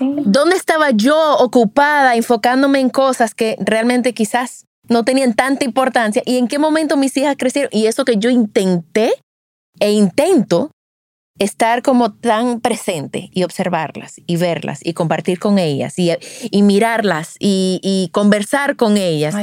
¿Dónde 0.00 0.56
estaba 0.56 0.90
yo 0.90 1.36
ocupada, 1.38 2.14
enfocándome 2.14 2.80
en 2.80 2.88
cosas 2.88 3.34
que 3.34 3.56
realmente 3.60 4.14
quizás 4.14 4.67
no 4.88 5.04
tenían 5.04 5.34
tanta 5.34 5.64
importancia 5.64 6.22
y 6.24 6.38
en 6.38 6.48
qué 6.48 6.58
momento 6.58 6.96
mis 6.96 7.16
hijas 7.16 7.36
crecieron 7.38 7.70
y 7.72 7.86
eso 7.86 8.04
que 8.04 8.16
yo 8.16 8.30
intenté 8.30 9.12
e 9.80 9.92
intento 9.92 10.70
estar 11.38 11.82
como 11.82 12.12
tan 12.12 12.60
presente 12.60 13.30
y 13.32 13.44
observarlas 13.44 14.20
y 14.26 14.36
verlas 14.36 14.80
y 14.82 14.92
compartir 14.92 15.38
con 15.38 15.58
ellas 15.58 15.94
y, 15.98 16.62
mirarlas 16.62 17.36
y, 17.38 18.10
conversar 18.12 18.76
con 18.76 18.96
ellas. 18.96 19.34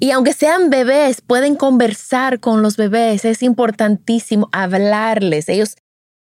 Y 0.00 0.10
aunque 0.10 0.32
sean 0.32 0.70
bebés, 0.70 1.20
pueden 1.20 1.54
conversar 1.54 2.40
con 2.40 2.62
los 2.62 2.76
bebés. 2.76 3.24
Es 3.24 3.42
importantísimo 3.44 4.48
hablarles. 4.52 5.48
Ellos 5.48 5.76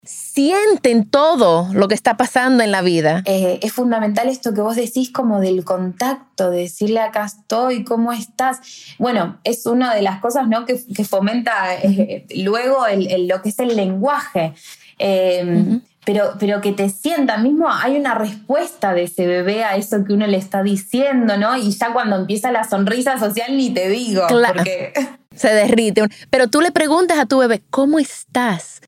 sienten 0.04 1.10
todo 1.10 1.70
lo 1.74 1.88
que 1.88 1.96
está 1.96 2.18
pasando 2.18 2.64
en 2.64 2.72
la 2.72 2.82
vida. 2.82 3.24
Eh, 3.26 3.60
es 3.62 3.72
fundamental 3.72 4.28
esto 4.28 4.54
que 4.54 4.62
vos 4.62 4.76
decís 4.76 5.12
como 5.12 5.40
del 5.40 5.64
contacto, 5.64 6.50
de 6.50 6.62
decirle 6.62 7.00
acá 7.00 7.26
estoy, 7.26 7.84
¿cómo 7.84 8.12
estás? 8.12 8.60
Bueno, 9.00 9.40
es 9.44 9.66
una 9.66 9.94
de 9.96 10.02
las 10.02 10.20
cosas 10.20 10.48
¿no? 10.48 10.66
que, 10.66 10.78
fomenta 11.06 11.76
eh, 11.76 12.26
luego 12.36 12.86
lo 13.28 13.42
que 13.42 13.50
es 13.50 13.60
el 13.60 13.76
lenguaje. 13.76 14.54
Em, 14.98 15.82
pero, 16.06 16.34
pero 16.38 16.60
que 16.60 16.74
te 16.74 16.90
sienta, 16.90 17.38
mismo 17.38 17.70
hay 17.72 17.96
una 17.96 18.14
respuesta 18.14 18.94
de 18.94 19.04
ese 19.04 19.26
bebé 19.26 19.64
a 19.64 19.78
eso 19.78 20.04
que 20.04 20.14
uno 20.14 20.28
le 20.28 20.38
está 20.38 20.62
diciendo, 20.62 21.38
¿no? 21.38 21.56
Y 21.56 21.72
ya 21.72 21.94
cuando 21.94 22.18
empieza 22.18 22.52
la 22.52 22.66
sonrisa 22.66 23.18
social 23.18 23.56
ni 23.56 23.70
te 23.70 23.90
digo. 23.90 24.24
Porque... 24.28 24.94
Se 25.36 25.52
derrite. 25.52 26.04
Pero 26.30 26.48
tú 26.48 26.62
le 26.62 26.72
preguntas 26.72 27.18
a 27.18 27.26
tu 27.26 27.40
bebé, 27.40 27.64
¿cómo 27.72 27.98
estás? 27.98 28.82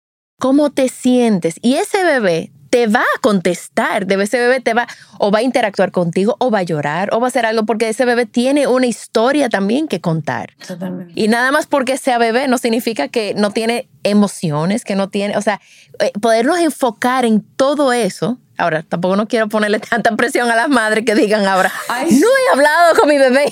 ¿Cómo 0.45 0.69
te 0.69 0.89
sientes? 0.89 1.55
Y 1.63 1.77
ese 1.77 2.03
bebé 2.03 2.51
te 2.69 2.85
va 2.85 2.99
a 2.99 3.19
contestar, 3.21 4.05
de 4.05 4.21
ese 4.21 4.37
bebé 4.37 4.59
te 4.59 4.75
va 4.75 4.85
o 5.17 5.31
va 5.31 5.39
a 5.39 5.41
interactuar 5.41 5.91
contigo 5.91 6.35
o 6.37 6.51
va 6.51 6.59
a 6.59 6.61
llorar 6.61 7.09
o 7.13 7.19
va 7.19 7.25
a 7.25 7.29
hacer 7.29 7.47
algo 7.47 7.65
porque 7.65 7.89
ese 7.89 8.05
bebé 8.05 8.27
tiene 8.27 8.67
una 8.67 8.85
historia 8.85 9.49
también 9.49 9.87
que 9.87 10.01
contar. 10.01 10.53
Totalmente. 10.67 11.13
Y 11.15 11.29
nada 11.29 11.51
más 11.51 11.65
porque 11.65 11.97
sea 11.97 12.19
bebé 12.19 12.47
no 12.47 12.59
significa 12.59 13.07
que 13.07 13.33
no 13.33 13.49
tiene 13.49 13.89
emociones, 14.03 14.83
que 14.83 14.95
no 14.95 15.09
tiene, 15.09 15.35
o 15.35 15.41
sea, 15.41 15.61
eh, 15.97 16.11
podernos 16.21 16.59
enfocar 16.59 17.25
en 17.25 17.41
todo 17.41 17.91
eso. 17.91 18.37
Ahora, 18.57 18.83
tampoco 18.83 19.15
no 19.15 19.27
quiero 19.27 19.49
ponerle 19.49 19.79
tanta 19.79 20.15
presión 20.15 20.49
a 20.49 20.55
las 20.55 20.69
madres 20.69 21.03
que 21.05 21.13
digan 21.13 21.45
ahora, 21.45 21.71
no 21.89 22.27
he 22.27 22.53
hablado 22.53 22.95
con 22.95 23.09
mi 23.09 23.17
bebé. 23.17 23.45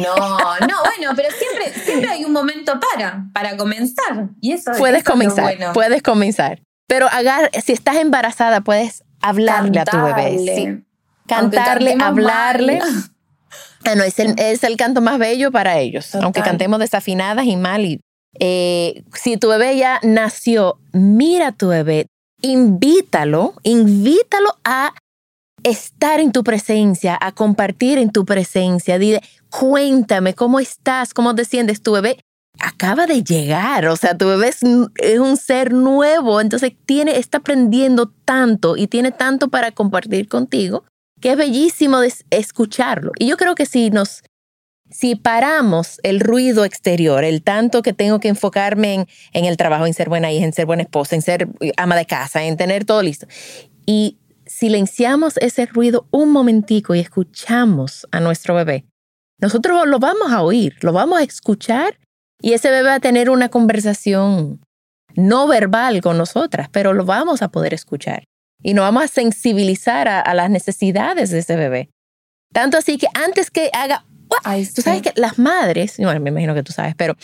No, 0.00 0.14
no, 0.14 0.76
bueno, 0.84 1.12
pero 1.16 1.28
siempre, 1.30 1.80
siempre 1.84 2.10
hay 2.10 2.24
un 2.24 2.32
momento 2.32 2.78
para, 2.78 3.26
para 3.32 3.56
comenzar. 3.56 4.28
Y 4.40 4.52
eso 4.52 4.72
puedes 4.78 5.02
comenzar, 5.04 5.56
puedes 5.72 6.02
comenzar. 6.02 6.62
Pero 6.86 7.08
agar, 7.10 7.50
si 7.64 7.72
estás 7.72 7.96
embarazada, 7.96 8.60
puedes 8.60 9.02
hablarle 9.20 9.80
a 9.80 9.84
tu 9.84 9.96
bebé. 10.02 10.82
Cantarle, 11.26 11.96
hablarle. 12.00 12.80
Ah, 13.84 13.96
no, 13.96 14.04
es 14.04 14.20
el, 14.20 14.38
es 14.38 14.62
el, 14.62 14.76
canto 14.76 15.00
más 15.00 15.18
bello 15.18 15.50
para 15.50 15.78
ellos. 15.78 16.14
Aunque 16.14 16.40
cantemos 16.40 16.78
desafinadas 16.78 17.46
y 17.46 17.56
mal. 17.56 17.84
Y, 17.84 18.00
eh, 18.38 19.02
si 19.12 19.36
tu 19.36 19.48
bebé 19.48 19.76
ya 19.76 19.98
nació, 20.02 20.78
mira 20.92 21.48
a 21.48 21.52
tu 21.52 21.68
bebé, 21.68 22.06
invítalo, 22.42 23.54
invítalo 23.62 24.56
a 24.64 24.92
estar 25.62 26.20
en 26.20 26.32
tu 26.32 26.44
presencia, 26.44 27.16
a 27.20 27.32
compartir 27.32 27.98
en 27.98 28.10
tu 28.10 28.24
presencia. 28.24 28.98
Dile, 28.98 29.22
cuéntame 29.50 30.34
cómo 30.34 30.60
estás, 30.60 31.14
cómo 31.14 31.34
te 31.34 31.44
tu 31.80 31.92
bebé 31.92 32.18
acaba 32.60 33.06
de 33.06 33.22
llegar, 33.22 33.86
o 33.86 33.96
sea, 33.96 34.16
tu 34.16 34.26
bebé 34.26 34.48
es, 34.48 34.62
un 35.18 35.36
ser 35.36 35.72
nuevo, 35.72 36.40
entonces 36.40 36.72
tiene, 36.86 37.18
está 37.18 37.38
aprendiendo 37.38 38.12
tanto 38.24 38.76
y 38.76 38.86
tiene 38.86 39.10
tanto 39.10 39.48
para 39.48 39.72
compartir 39.72 40.28
contigo, 40.28 40.84
que 41.20 41.32
es 41.32 41.36
bellísimo 41.36 42.00
escucharlo. 42.30 43.12
Y 43.18 43.26
yo 43.26 43.36
creo 43.36 43.54
que 43.54 43.66
si 43.66 43.90
nos, 43.90 44.22
si 44.92 45.16
paramos 45.16 46.00
el 46.02 46.20
ruido 46.20 46.64
exterior, 46.64 47.24
el 47.24 47.42
tanto 47.42 47.82
que 47.82 47.92
tengo 47.92 48.20
que 48.20 48.28
enfocarme 48.28 49.06
en, 49.32 49.44
el 49.44 49.56
trabajo, 49.56 49.86
en 49.86 49.94
ser 49.94 50.08
buena 50.08 50.30
hija, 50.30 50.44
en 50.44 50.52
ser 50.52 50.66
buena 50.66 50.82
esposa, 50.82 51.16
en 51.16 51.22
ser 51.22 51.48
ama 51.76 51.96
de 51.96 52.06
casa, 52.06 52.44
en 52.44 52.56
tener 52.56 52.84
todo 52.84 53.02
listo, 53.02 53.26
y 53.86 54.18
silenciamos 54.46 55.36
ese 55.38 55.66
ruido 55.66 56.06
un 56.10 56.30
momentico 56.30 56.94
y 56.94 57.00
escuchamos 57.00 58.06
a 58.12 58.20
nuestro 58.20 58.54
bebé, 58.54 58.84
nosotros 59.42 59.88
lo 59.88 59.98
vamos 59.98 60.30
a 60.30 60.42
oír, 60.42 60.76
lo 60.82 60.92
vamos 60.92 61.18
a 61.18 61.24
escuchar 61.24 61.98
y 62.40 62.52
ese 62.52 62.70
bebé 62.70 62.90
va 62.90 62.94
a 62.94 63.00
tener 63.00 63.28
una 63.28 63.48
conversación 63.48 64.60
no 65.16 65.48
verbal 65.48 66.00
con 66.00 66.16
nosotras, 66.16 66.68
pero 66.70 66.92
lo 66.92 67.04
vamos 67.04 67.42
a 67.42 67.48
poder 67.48 67.74
escuchar. 67.74 68.24
Y 68.62 68.74
nos 68.74 68.82
vamos 68.82 69.02
a 69.02 69.08
sensibilizar 69.08 70.06
a, 70.08 70.34
las 70.34 70.48
necesidades 70.48 71.30
de 71.30 71.40
ese 71.40 71.56
bebé. 71.56 71.90
Tanto 72.52 72.78
así 72.78 72.98
que 72.98 73.08
antes 73.14 73.50
que 73.50 73.70
haga... 73.72 74.04
tú 74.74 74.82
sabes 74.82 75.02
que 75.02 75.12
las 75.16 75.38
madres, 75.38 75.96
bueno, 75.98 76.20
me 76.20 76.30
imagino 76.30 76.54
que 76.54 76.62
tú 76.62 76.72
sabes, 76.72 76.94
pero 76.96 77.16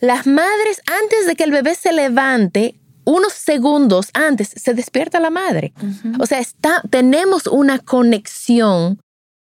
las 0.00 0.26
madres 0.26 0.82
antes 1.02 1.26
de 1.26 1.36
que 1.36 1.44
el 1.44 1.50
bebé 1.50 1.74
se 1.74 1.92
levante, 1.92 2.76
unos 3.04 3.32
segundos 3.32 4.10
antes 4.14 4.48
se 4.48 4.74
despierta 4.74 5.20
la 5.20 5.30
madre. 5.30 5.72
O 6.18 6.26
sea, 6.26 6.40
está, 6.40 6.82
tenemos 6.90 7.46
una 7.46 7.78
conexión 7.78 8.98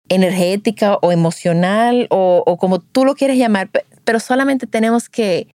energética 0.08 0.98
o 1.02 1.12
emocional 1.12 2.06
o, 2.10 2.42
o, 2.46 2.56
como 2.56 2.80
tú 2.80 3.04
lo 3.04 3.14
quieres 3.14 3.38
llamar, 3.38 3.70
pero 4.04 4.20
solamente 4.20 4.66
tenemos 4.66 5.08
que, 5.08 5.50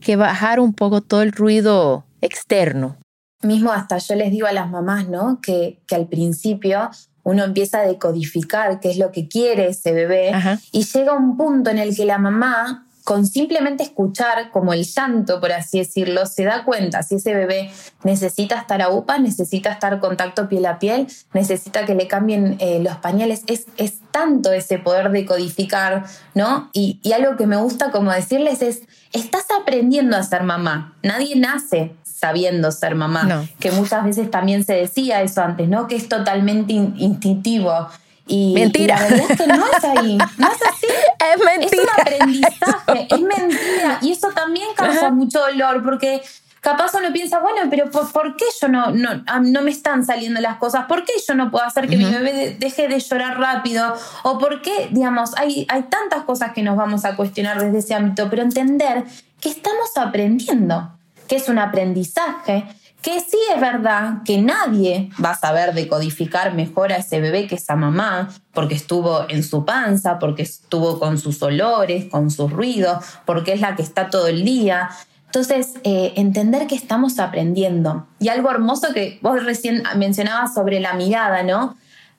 que 0.00 0.16
bajar 0.16 0.60
un 0.60 0.74
poco 0.74 1.00
todo 1.00 1.22
el 1.22 1.32
ruido 1.32 2.04
externo. 2.20 2.96
Mismo 3.42 3.72
hasta 3.72 3.98
yo 3.98 4.16
les 4.16 4.30
digo 4.30 4.46
a 4.46 4.52
las 4.52 4.70
mamás, 4.70 5.08
¿no? 5.08 5.40
Que, 5.40 5.80
que 5.86 5.94
al 5.94 6.06
principio 6.06 6.90
uno 7.22 7.44
empieza 7.44 7.80
a 7.80 7.86
decodificar 7.86 8.80
qué 8.80 8.90
es 8.90 8.98
lo 8.98 9.12
que 9.12 9.28
quiere 9.28 9.68
ese 9.68 9.92
bebé 9.92 10.32
y 10.72 10.84
llega 10.84 11.12
un 11.12 11.36
punto 11.36 11.70
en 11.70 11.78
el 11.78 11.94
que 11.94 12.04
la 12.04 12.18
mamá 12.18 12.86
con 13.04 13.26
simplemente 13.26 13.82
escuchar 13.82 14.50
como 14.50 14.72
el 14.72 14.84
llanto, 14.84 15.40
por 15.40 15.52
así 15.52 15.78
decirlo, 15.78 16.26
se 16.26 16.44
da 16.44 16.64
cuenta 16.64 17.02
si 17.02 17.16
ese 17.16 17.34
bebé 17.34 17.70
necesita 18.04 18.56
estar 18.56 18.82
a 18.82 18.90
UPA, 18.90 19.18
necesita 19.18 19.72
estar 19.72 19.98
contacto 20.00 20.48
piel 20.48 20.66
a 20.66 20.78
piel, 20.78 21.08
necesita 21.32 21.84
que 21.86 21.94
le 21.94 22.06
cambien 22.06 22.56
eh, 22.60 22.78
los 22.80 22.96
pañales. 22.98 23.42
Es, 23.46 23.66
es, 23.76 23.94
tanto 24.10 24.52
ese 24.52 24.78
poder 24.78 25.12
de 25.12 25.24
codificar, 25.24 26.04
¿no? 26.34 26.68
Y, 26.72 27.00
algo 27.12 27.36
que 27.36 27.46
me 27.46 27.56
gusta 27.56 27.92
como 27.92 28.12
decirles 28.12 28.60
es, 28.60 28.82
estás 29.12 29.46
aprendiendo 29.60 30.16
a 30.16 30.22
ser 30.24 30.42
mamá. 30.42 30.96
Nadie 31.02 31.36
nace 31.36 31.94
sabiendo 32.20 32.70
ser 32.70 32.94
mamá, 32.94 33.48
que 33.58 33.72
muchas 33.72 34.04
veces 34.04 34.30
también 34.30 34.64
se 34.64 34.74
decía 34.74 35.22
eso 35.22 35.42
antes, 35.42 35.68
¿no? 35.68 35.86
Que 35.86 35.96
es 35.96 36.08
totalmente 36.08 36.74
instintivo. 36.74 37.88
Y, 38.26 38.54
mentira. 38.54 38.96
la 38.96 39.08
verdad 39.08 39.30
es 39.30 39.38
que 39.38 39.46
no 39.46 39.66
es 39.66 39.84
ahí, 39.84 40.18
no 40.38 40.46
es 40.46 40.62
así. 40.62 40.86
Es 41.20 41.44
mentira. 41.44 41.82
Es 41.82 41.88
un 41.88 42.00
aprendizaje, 42.00 43.08
es 43.10 43.20
mentira. 43.20 43.98
Y 44.00 44.12
eso 44.12 44.28
también 44.28 44.68
causa 44.74 45.10
mucho 45.10 45.40
dolor 45.40 45.82
porque 45.82 46.22
capaz 46.60 46.94
uno 46.94 47.12
piensa, 47.12 47.40
bueno, 47.40 47.68
pero 47.68 47.90
¿por, 47.90 48.36
qué 48.36 48.44
yo 48.60 48.68
no, 48.68 48.90
no, 48.90 49.22
no, 49.42 49.62
me 49.62 49.70
están 49.70 50.04
saliendo 50.04 50.40
las 50.40 50.56
cosas? 50.56 50.86
¿Por 50.86 51.04
qué 51.04 51.12
yo 51.26 51.34
no 51.34 51.50
puedo 51.50 51.64
hacer 51.64 51.88
que 51.88 51.96
mi 51.96 52.04
bebé 52.04 52.56
deje 52.58 52.88
de 52.88 53.00
llorar 53.00 53.38
rápido? 53.38 53.94
¿O 54.22 54.38
por 54.38 54.62
qué, 54.62 54.88
digamos, 54.90 55.36
hay, 55.36 55.66
hay 55.68 55.82
tantas 55.84 56.24
cosas 56.24 56.52
que 56.52 56.62
nos 56.62 56.76
vamos 56.76 57.04
a 57.04 57.16
cuestionar 57.16 57.60
desde 57.60 57.78
ese 57.78 57.94
ámbito, 57.94 58.28
pero 58.30 58.42
entender 58.42 59.04
que 59.40 59.48
estamos 59.48 59.96
aprendiendo, 59.96 60.90
que 61.30 61.36
es 61.36 61.48
un 61.48 61.60
aprendizaje 61.60 62.64
que 63.02 63.20
sí 63.20 63.38
es 63.54 63.60
verdad 63.60 64.24
que 64.24 64.42
nadie 64.42 65.10
va 65.24 65.30
a 65.30 65.38
saber 65.38 65.74
decodificar 65.74 66.54
mejor 66.54 66.92
a 66.92 66.96
ese 66.96 67.20
bebé 67.20 67.46
que 67.46 67.54
esa 67.54 67.76
mamá, 67.76 68.28
porque 68.52 68.74
estuvo 68.74 69.24
en 69.28 69.44
su 69.44 69.64
panza, 69.64 70.18
porque 70.18 70.42
estuvo 70.42 70.98
con 70.98 71.18
sus 71.18 71.40
olores, 71.40 72.06
con 72.06 72.32
sus 72.32 72.50
ruidos, 72.52 73.04
porque 73.24 73.52
es 73.52 73.60
la 73.60 73.76
que 73.76 73.82
está 73.82 74.10
todo 74.10 74.26
el 74.26 74.44
día. 74.44 74.90
Entonces, 75.26 75.74
eh, 75.84 76.14
entender 76.16 76.66
que 76.66 76.74
estamos 76.74 77.20
aprendiendo. 77.20 78.08
Y 78.18 78.28
algo 78.28 78.50
hermoso 78.50 78.92
que 78.92 79.20
vos 79.22 79.42
recién 79.44 79.84
mencionabas 79.96 80.52
sobre 80.52 80.80
la 80.80 80.94
mirada, 80.94 81.44
¿no? 81.44 81.76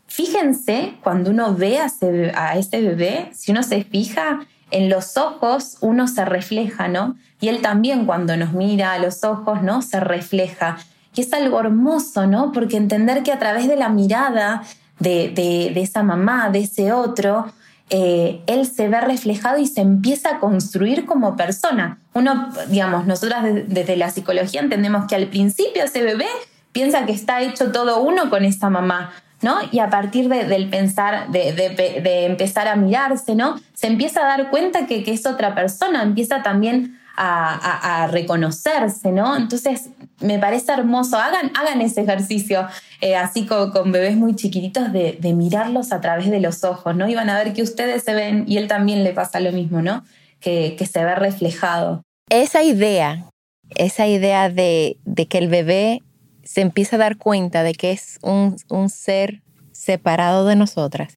Fíjense 0.07 0.93
cuando 1.03 1.31
uno 1.31 1.53
ve 1.53 1.79
a 1.79 1.87
ese, 1.87 2.31
a 2.33 2.57
ese 2.57 2.81
bebé, 2.81 3.29
si 3.33 3.51
uno 3.51 3.61
se 3.61 3.83
fija, 3.83 4.39
en 4.71 4.89
los 4.89 5.17
ojos 5.17 5.77
uno 5.81 6.07
se 6.07 6.25
refleja, 6.25 6.87
¿no? 6.87 7.15
Y 7.39 7.49
él 7.49 7.61
también 7.61 8.05
cuando 8.05 8.35
nos 8.37 8.53
mira 8.53 8.93
a 8.93 8.99
los 8.99 9.23
ojos, 9.23 9.61
¿no? 9.61 9.81
Se 9.81 9.99
refleja. 9.99 10.77
Y 11.15 11.21
es 11.21 11.33
algo 11.33 11.59
hermoso, 11.59 12.25
¿no? 12.27 12.51
Porque 12.51 12.77
entender 12.77 13.23
que 13.23 13.31
a 13.31 13.39
través 13.39 13.67
de 13.67 13.75
la 13.75 13.89
mirada 13.89 14.63
de, 14.99 15.73
esa 15.75 16.03
mamá, 16.03 16.49
de 16.49 16.59
ese 16.59 16.93
otro, 16.93 17.51
eh, 17.89 18.41
él 18.47 18.65
se 18.65 18.87
ve 18.87 19.01
reflejado 19.01 19.57
y 19.57 19.67
se 19.67 19.81
empieza 19.81 20.35
a 20.35 20.39
construir 20.39 21.05
como 21.05 21.35
persona. 21.35 21.99
Uno, 22.13 22.49
digamos, 22.69 23.05
nosotras 23.05 23.43
desde 23.67 23.97
la 23.97 24.09
psicología 24.09 24.61
entendemos 24.61 25.07
que 25.07 25.15
al 25.15 25.27
principio 25.27 25.83
ese 25.83 26.01
bebé 26.01 26.27
piensa 26.71 27.05
que 27.05 27.11
está 27.11 27.41
hecho 27.41 27.71
todo 27.71 28.01
uno 28.01 28.29
con 28.29 28.45
esa 28.45 28.69
mamá, 28.69 29.11
¿no? 29.41 29.57
Y 29.71 29.79
a 29.79 29.89
partir 29.89 30.29
del 30.29 30.69
pensar, 30.69 31.29
de, 31.31 32.25
empezar 32.25 32.67
a 32.67 32.75
mirarse, 32.75 33.35
¿no? 33.35 33.59
Se 33.73 33.87
empieza 33.87 34.21
a 34.21 34.37
dar 34.37 34.49
cuenta 34.49 34.85
que, 34.87 35.03
que 35.03 35.11
es 35.11 35.25
otra 35.25 35.55
persona, 35.55 36.03
empieza 36.03 36.43
también 36.43 36.99
a, 37.15 38.07
reconocerse, 38.11 39.11
¿no? 39.11 39.37
Entonces, 39.37 39.89
me 40.21 40.39
parece 40.39 40.71
hermoso. 40.71 41.17
Hagan, 41.17 41.51
hagan 41.55 41.81
ese 41.81 42.01
ejercicio, 42.01 42.67
eh, 42.99 43.15
así 43.15 43.45
con, 43.45 43.91
bebés 43.91 44.15
muy 44.15 44.35
chiquititos, 44.35 44.91
de, 44.91 45.33
mirarlos 45.35 45.91
a 45.91 46.01
través 46.01 46.31
de 46.31 46.39
los 46.39 46.63
ojos, 46.63 46.95
¿no? 46.95 47.07
Y 47.07 47.15
van 47.15 47.29
a 47.29 47.37
ver 47.37 47.53
que 47.53 47.61
ustedes 47.61 48.03
se 48.03 48.13
ven 48.13 48.45
y 48.47 48.57
él 48.57 48.67
también 48.67 49.03
le 49.03 49.13
pasa 49.13 49.39
lo 49.39 49.51
mismo, 49.51 49.81
¿no? 49.81 50.03
Que, 50.39 50.75
que 50.77 50.85
se 50.85 51.03
ve 51.03 51.15
reflejado. 51.15 52.01
Esa 52.29 52.63
idea 52.63 53.27
esa 53.75 54.07
idea 54.07 54.49
de, 54.49 54.97
de 55.05 55.27
que 55.27 55.37
el 55.37 55.47
bebé 55.47 56.01
se 56.43 56.61
empieza 56.61 56.95
a 56.95 56.99
dar 56.99 57.17
cuenta 57.17 57.63
de 57.63 57.73
que 57.73 57.91
es 57.91 58.19
un, 58.21 58.55
un 58.69 58.89
ser 58.89 59.41
separado 59.71 60.45
de 60.45 60.55
nosotras. 60.55 61.15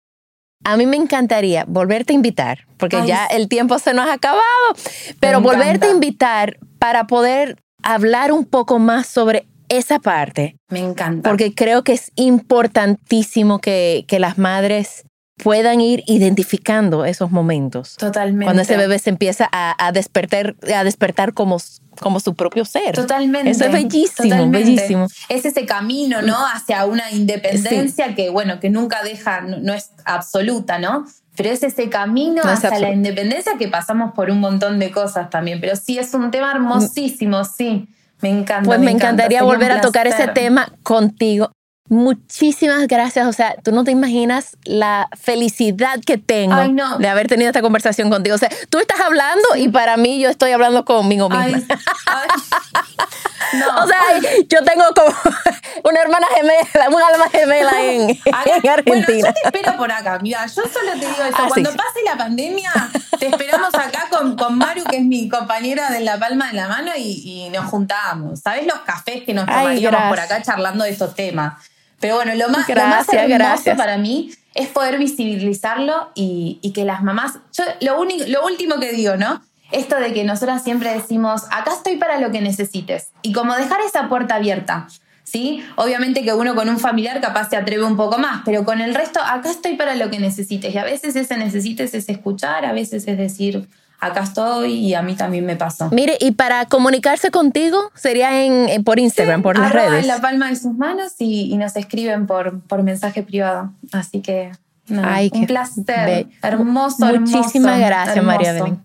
A 0.64 0.77
mí 0.77 0.87
me 0.87 0.97
encantaría 0.97 1.64
volverte 1.68 2.12
a 2.12 2.16
invitar, 2.16 2.66
porque 2.79 2.97
Ay, 2.97 3.09
ya 3.09 3.27
el 3.27 3.49
tiempo 3.49 3.79
se 3.79 3.93
nos 3.93 4.09
ha 4.09 4.14
acabado, 4.14 4.43
pero 5.20 5.41
volverte 5.41 5.87
a 5.87 5.91
invitar 5.91 6.59
para 6.79 7.07
poder 7.07 7.59
hablar 7.83 8.33
un 8.33 8.47
poco 8.47 8.79
más 8.79 9.07
sobre 9.07 9.47
esa 9.68 9.99
parte, 9.99 10.57
Me 10.68 10.79
encanta. 10.81 11.29
porque 11.29 11.55
creo 11.55 11.85
que 11.85 11.93
es 11.93 12.12
importantísimo 12.16 13.61
que, 13.61 14.05
que 14.09 14.18
las 14.18 14.39
madres 14.39 15.05
puedan 15.37 15.80
ir 15.80 16.03
identificando 16.07 17.05
esos 17.05 17.30
momentos. 17.30 17.97
Totalmente. 17.97 18.45
Cuando 18.45 18.62
ese 18.62 18.76
bebé 18.76 18.99
se 18.99 19.11
empieza 19.11 19.49
a, 19.51 19.74
a 19.85 19.93
despertar, 19.93 20.55
a 20.74 20.85
despertar 20.85 21.35
como, 21.35 21.59
como 22.01 22.20
su 22.20 22.35
propio 22.35 22.64
ser. 22.64 22.95
Totalmente. 22.95 23.51
Eso 23.51 23.64
es 23.64 23.72
bellísimo, 23.72 24.28
totalmente. 24.28 24.59
bellísimo. 24.59 25.09
Es 25.28 25.45
ese 25.45 25.66
camino, 25.66 26.22
¿no? 26.22 26.37
Hacia 26.47 26.85
una 26.87 27.11
independencia 27.11 28.14
que, 28.14 28.30
bueno, 28.30 28.61
que 28.61 28.70
nunca 28.70 29.03
deja, 29.03 29.41
no, 29.41 29.59
no 29.59 29.74
es 29.74 29.91
absoluta, 30.05 30.78
¿no? 30.78 31.05
Pero 31.37 31.51
es 31.51 31.64
ese 31.64 31.89
camino 31.89 32.43
No 32.45 32.53
es 32.53 32.64
hacia 32.64 32.78
la 32.78 32.93
independencia 32.93 33.55
que 33.59 33.66
pasamos 33.66 34.12
por 34.14 34.30
un 34.30 34.39
montón 34.39 34.78
de 34.78 34.93
cosas 34.93 35.30
también. 35.30 35.61
Pero 35.61 35.74
sí, 35.74 35.99
es 35.99 36.14
un 36.14 36.30
tema 36.30 36.53
hermosísimo, 36.53 37.45
sí. 37.45 37.89
Me 38.20 38.30
encanta. 38.30 38.66
Pues 38.66 38.78
me, 38.78 38.93
encanta. 38.93 39.24
encantaría 39.24 39.43
volver 39.43 39.72
a 39.72 39.80
tocar 39.80 40.07
ese 40.07 40.28
tema 40.28 40.72
contigo. 40.82 41.51
Muchísimas 41.89 42.89
gracias. 42.89 43.26
O 43.26 43.32
sea, 43.32 43.57
tú 43.62 43.70
no 43.72 43.85
te 43.85 43.91
imaginas 43.91 44.57
la 44.64 45.09
felicidad 45.20 46.01
que 46.05 46.16
tengo 46.16 46.55
Ay, 46.55 46.72
no. 46.72 46.99
de 46.99 47.09
haber 47.09 47.28
tenido 47.28 47.51
esta 47.51 47.61
conversación 47.61 48.11
contigo. 48.11 48.37
O 48.37 48.39
sea, 48.39 48.51
tú 48.70 48.78
estás 48.78 49.01
hablando 49.01 49.45
y 49.57 49.68
para 49.68 49.97
mí 49.97 50.18
yo 50.18 50.30
estoy 50.30 50.53
hablando 50.53 50.85
conmigo 50.85 51.28
misma. 51.28 51.62
Ay, 51.68 51.76
ay. 52.07 52.28
No. 53.53 53.85
O 53.85 53.87
sea, 53.87 54.01
yo 54.49 54.65
tengo 54.65 54.85
como 54.95 55.15
una 55.85 56.01
hermana 56.01 56.27
gemela, 56.35 56.89
un 56.89 57.03
alma 57.03 57.29
gemela 57.31 57.83
en, 57.83 58.11
Acá- 58.33 58.51
en 58.63 58.71
Argentina. 58.71 59.05
Bueno, 59.07 59.27
yo 59.27 59.33
te 59.33 59.59
espero 59.59 59.77
por 59.77 59.93
acá. 59.93 60.19
Mira, 60.21 60.47
yo 60.47 60.63
solo 60.63 60.93
te 60.93 61.07
digo 61.07 61.23
eso. 61.25 61.37
Ah, 61.39 61.47
Cuando 61.49 61.71
sí. 61.71 61.77
pase 61.77 62.03
la 62.05 62.17
pandemia, 62.17 62.73
te 63.19 63.27
esperamos 63.29 63.75
acá 63.75 64.07
con, 64.11 64.37
con 64.37 64.59
Maru, 64.59 64.85
que 64.85 64.97
es 64.97 65.05
mi 65.05 65.29
compañera 65.29 65.91
de 65.91 66.01
la 66.01 66.19
palma 66.19 66.49
de 66.49 66.55
la 66.55 66.69
mano, 66.69 66.91
y, 66.97 67.45
y 67.47 67.51
nos 67.51 67.67
juntamos. 67.67 68.41
¿Sabes 68.41 68.67
los 68.67 68.81
cafés 68.81 69.23
que 69.25 69.35
nos 69.35 69.47
Ay, 69.49 69.55
tomaríamos 69.81 70.01
por 70.09 70.17
gracias. 70.17 70.33
acá 70.39 70.43
charlando 70.43 70.85
de 70.85 70.91
estos 70.91 71.15
temas? 71.15 71.55
Pero 72.01 72.17
bueno, 72.17 72.35
lo 72.35 72.49
más, 72.49 72.69
lo 72.69 72.75
más 72.75 73.07
Gracias, 73.07 73.15
hermoso 73.15 73.35
gracias. 73.39 73.79
para 73.79 73.97
mí 73.97 74.31
es 74.53 74.69
poder 74.69 74.99
visibilizarlo 74.99 76.11
y, 76.15 76.59
y 76.63 76.73
que 76.73 76.85
las 76.85 77.03
mamás. 77.03 77.35
Yo 77.53 77.65
lo, 77.81 77.99
único, 78.01 78.25
lo 78.29 78.45
último 78.45 78.79
que 78.79 78.93
digo, 78.93 79.17
¿no? 79.17 79.43
Esto 79.75 79.97
de 79.97 80.12
que 80.12 80.25
nosotras 80.25 80.62
siempre 80.62 80.93
decimos, 80.93 81.43
acá 81.51 81.72
estoy 81.75 81.97
para 81.97 82.18
lo 82.20 82.31
que 82.31 82.41
necesites. 82.41 83.09
Y 83.22 83.33
como 83.33 83.55
dejar 83.55 83.79
esa 83.87 84.09
puerta 84.09 84.37
abierta. 84.37 84.87
¿Sí? 85.27 85.64
Obviamente 85.77 86.22
que 86.22 86.35
uno 86.35 86.55
con 86.55 86.68
un 86.68 86.79
familiar 86.79 87.18
capaz 87.20 87.49
se 87.49 87.57
atreve 87.57 87.83
un 87.83 87.97
poco 87.97 88.18
más, 88.18 88.43
pero 88.45 88.64
con 88.66 88.83
el 88.83 88.95
resto, 88.95 89.20
acá 89.20 89.51
estoy 89.51 89.75
para 89.75 89.95
lo 89.95 90.11
que 90.11 90.18
necesites. 90.18 90.75
Y 90.75 90.79
a 90.79 90.85
veces 90.85 91.16
ese 91.16 91.39
necesites 91.39 91.95
es 91.95 92.09
escuchar, 92.11 92.66
a 92.66 92.72
veces 92.75 93.09
es 93.09 93.16
decir, 93.16 93.66
acá 94.01 94.20
estoy 94.20 94.75
y 94.75 94.93
a 94.93 95.01
mí 95.01 95.14
también 95.14 95.47
me 95.47 95.57
pasó. 95.57 95.89
Mire, 95.93 96.18
y 96.20 96.33
para 96.33 96.66
comunicarse 96.66 97.31
contigo 97.31 97.91
sería 97.95 98.45
en, 98.45 98.68
en- 98.68 98.85
por 98.85 98.99
Instagram, 98.99 99.41
por 99.43 99.59
las 99.59 99.72
redes. 99.72 100.03
en 100.03 100.09
la 100.09 100.20
palma 100.20 100.51
de 100.51 100.57
sus 100.57 100.75
manos 100.75 101.14
y, 101.18 101.51
y 101.51 101.57
nos 101.57 101.75
escriben 101.77 102.27
por, 102.27 102.61
por 102.61 102.83
mensaje 102.83 103.22
privado. 103.22 103.72
Así 103.93 104.20
que, 104.20 104.53
Ay, 105.03 105.31
un 105.33 105.47
placer. 105.47 106.27
Hermoso, 106.43 107.09
hermoso. 107.09 107.39
Muchísimas 107.39 107.79
gracias, 107.81 108.22
María 108.22 108.51
hermoso. 108.51 108.64
Belén. 108.72 108.85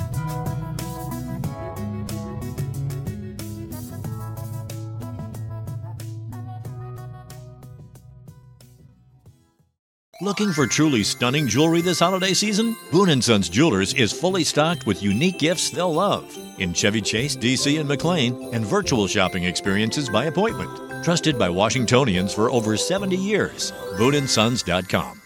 Looking 10.21 10.53
for 10.53 10.67
truly 10.67 11.03
stunning 11.03 11.47
jewelry 11.47 11.81
this 11.81 11.99
holiday 11.99 12.35
season? 12.35 12.75
Boon 12.91 13.19
& 13.21 13.23
Sons 13.23 13.49
Jewelers 13.49 13.95
is 13.95 14.11
fully 14.11 14.43
stocked 14.43 14.85
with 14.85 15.01
unique 15.01 15.39
gifts 15.39 15.71
they'll 15.71 15.91
love 15.91 16.37
in 16.59 16.73
Chevy 16.73 17.01
Chase, 17.01 17.35
DC, 17.35 17.79
and 17.79 17.89
McLean, 17.89 18.53
and 18.53 18.63
virtual 18.63 19.07
shopping 19.07 19.45
experiences 19.45 20.09
by 20.09 20.25
appointment. 20.25 20.69
Trusted 21.03 21.39
by 21.39 21.49
Washingtonians 21.49 22.35
for 22.35 22.51
over 22.51 22.77
70 22.77 23.17
years. 23.17 23.73
BooneAndSons.com. 23.97 25.21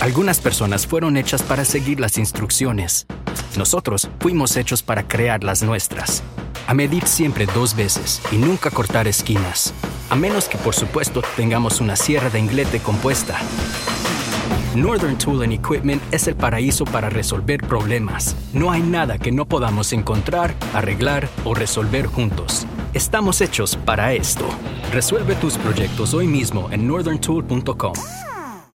Algunas 0.00 0.40
personas 0.40 0.86
fueron 0.86 1.18
hechas 1.18 1.42
para 1.42 1.66
seguir 1.66 2.00
las 2.00 2.16
instrucciones. 2.16 3.06
Nosotros 3.58 4.08
fuimos 4.20 4.56
hechos 4.56 4.82
para 4.82 5.06
crear 5.06 5.44
las 5.44 5.62
nuestras. 5.62 6.22
A 6.66 6.74
medir 6.74 7.06
siempre 7.06 7.46
dos 7.46 7.76
veces 7.76 8.22
y 8.32 8.36
nunca 8.36 8.70
cortar 8.70 9.06
esquinas. 9.06 9.74
A 10.08 10.16
menos 10.16 10.48
que, 10.48 10.56
por 10.56 10.74
supuesto, 10.74 11.22
tengamos 11.36 11.80
una 11.80 11.96
sierra 11.96 12.30
de 12.30 12.38
inglete 12.38 12.80
compuesta. 12.80 13.38
Northern 14.74 15.16
Tool 15.16 15.42
and 15.42 15.52
Equipment 15.52 16.02
es 16.10 16.26
el 16.26 16.34
paraíso 16.34 16.84
para 16.84 17.10
resolver 17.10 17.60
problemas. 17.60 18.34
No 18.52 18.70
hay 18.70 18.82
nada 18.82 19.18
que 19.18 19.30
no 19.30 19.46
podamos 19.46 19.92
encontrar, 19.92 20.54
arreglar 20.72 21.28
o 21.44 21.54
resolver 21.54 22.06
juntos. 22.06 22.66
Estamos 22.92 23.40
hechos 23.40 23.76
para 23.76 24.14
esto. 24.14 24.46
Resuelve 24.92 25.34
tus 25.36 25.58
proyectos 25.58 26.14
hoy 26.14 26.26
mismo 26.26 26.68
en 26.72 26.88
northerntool.com. 26.88 27.92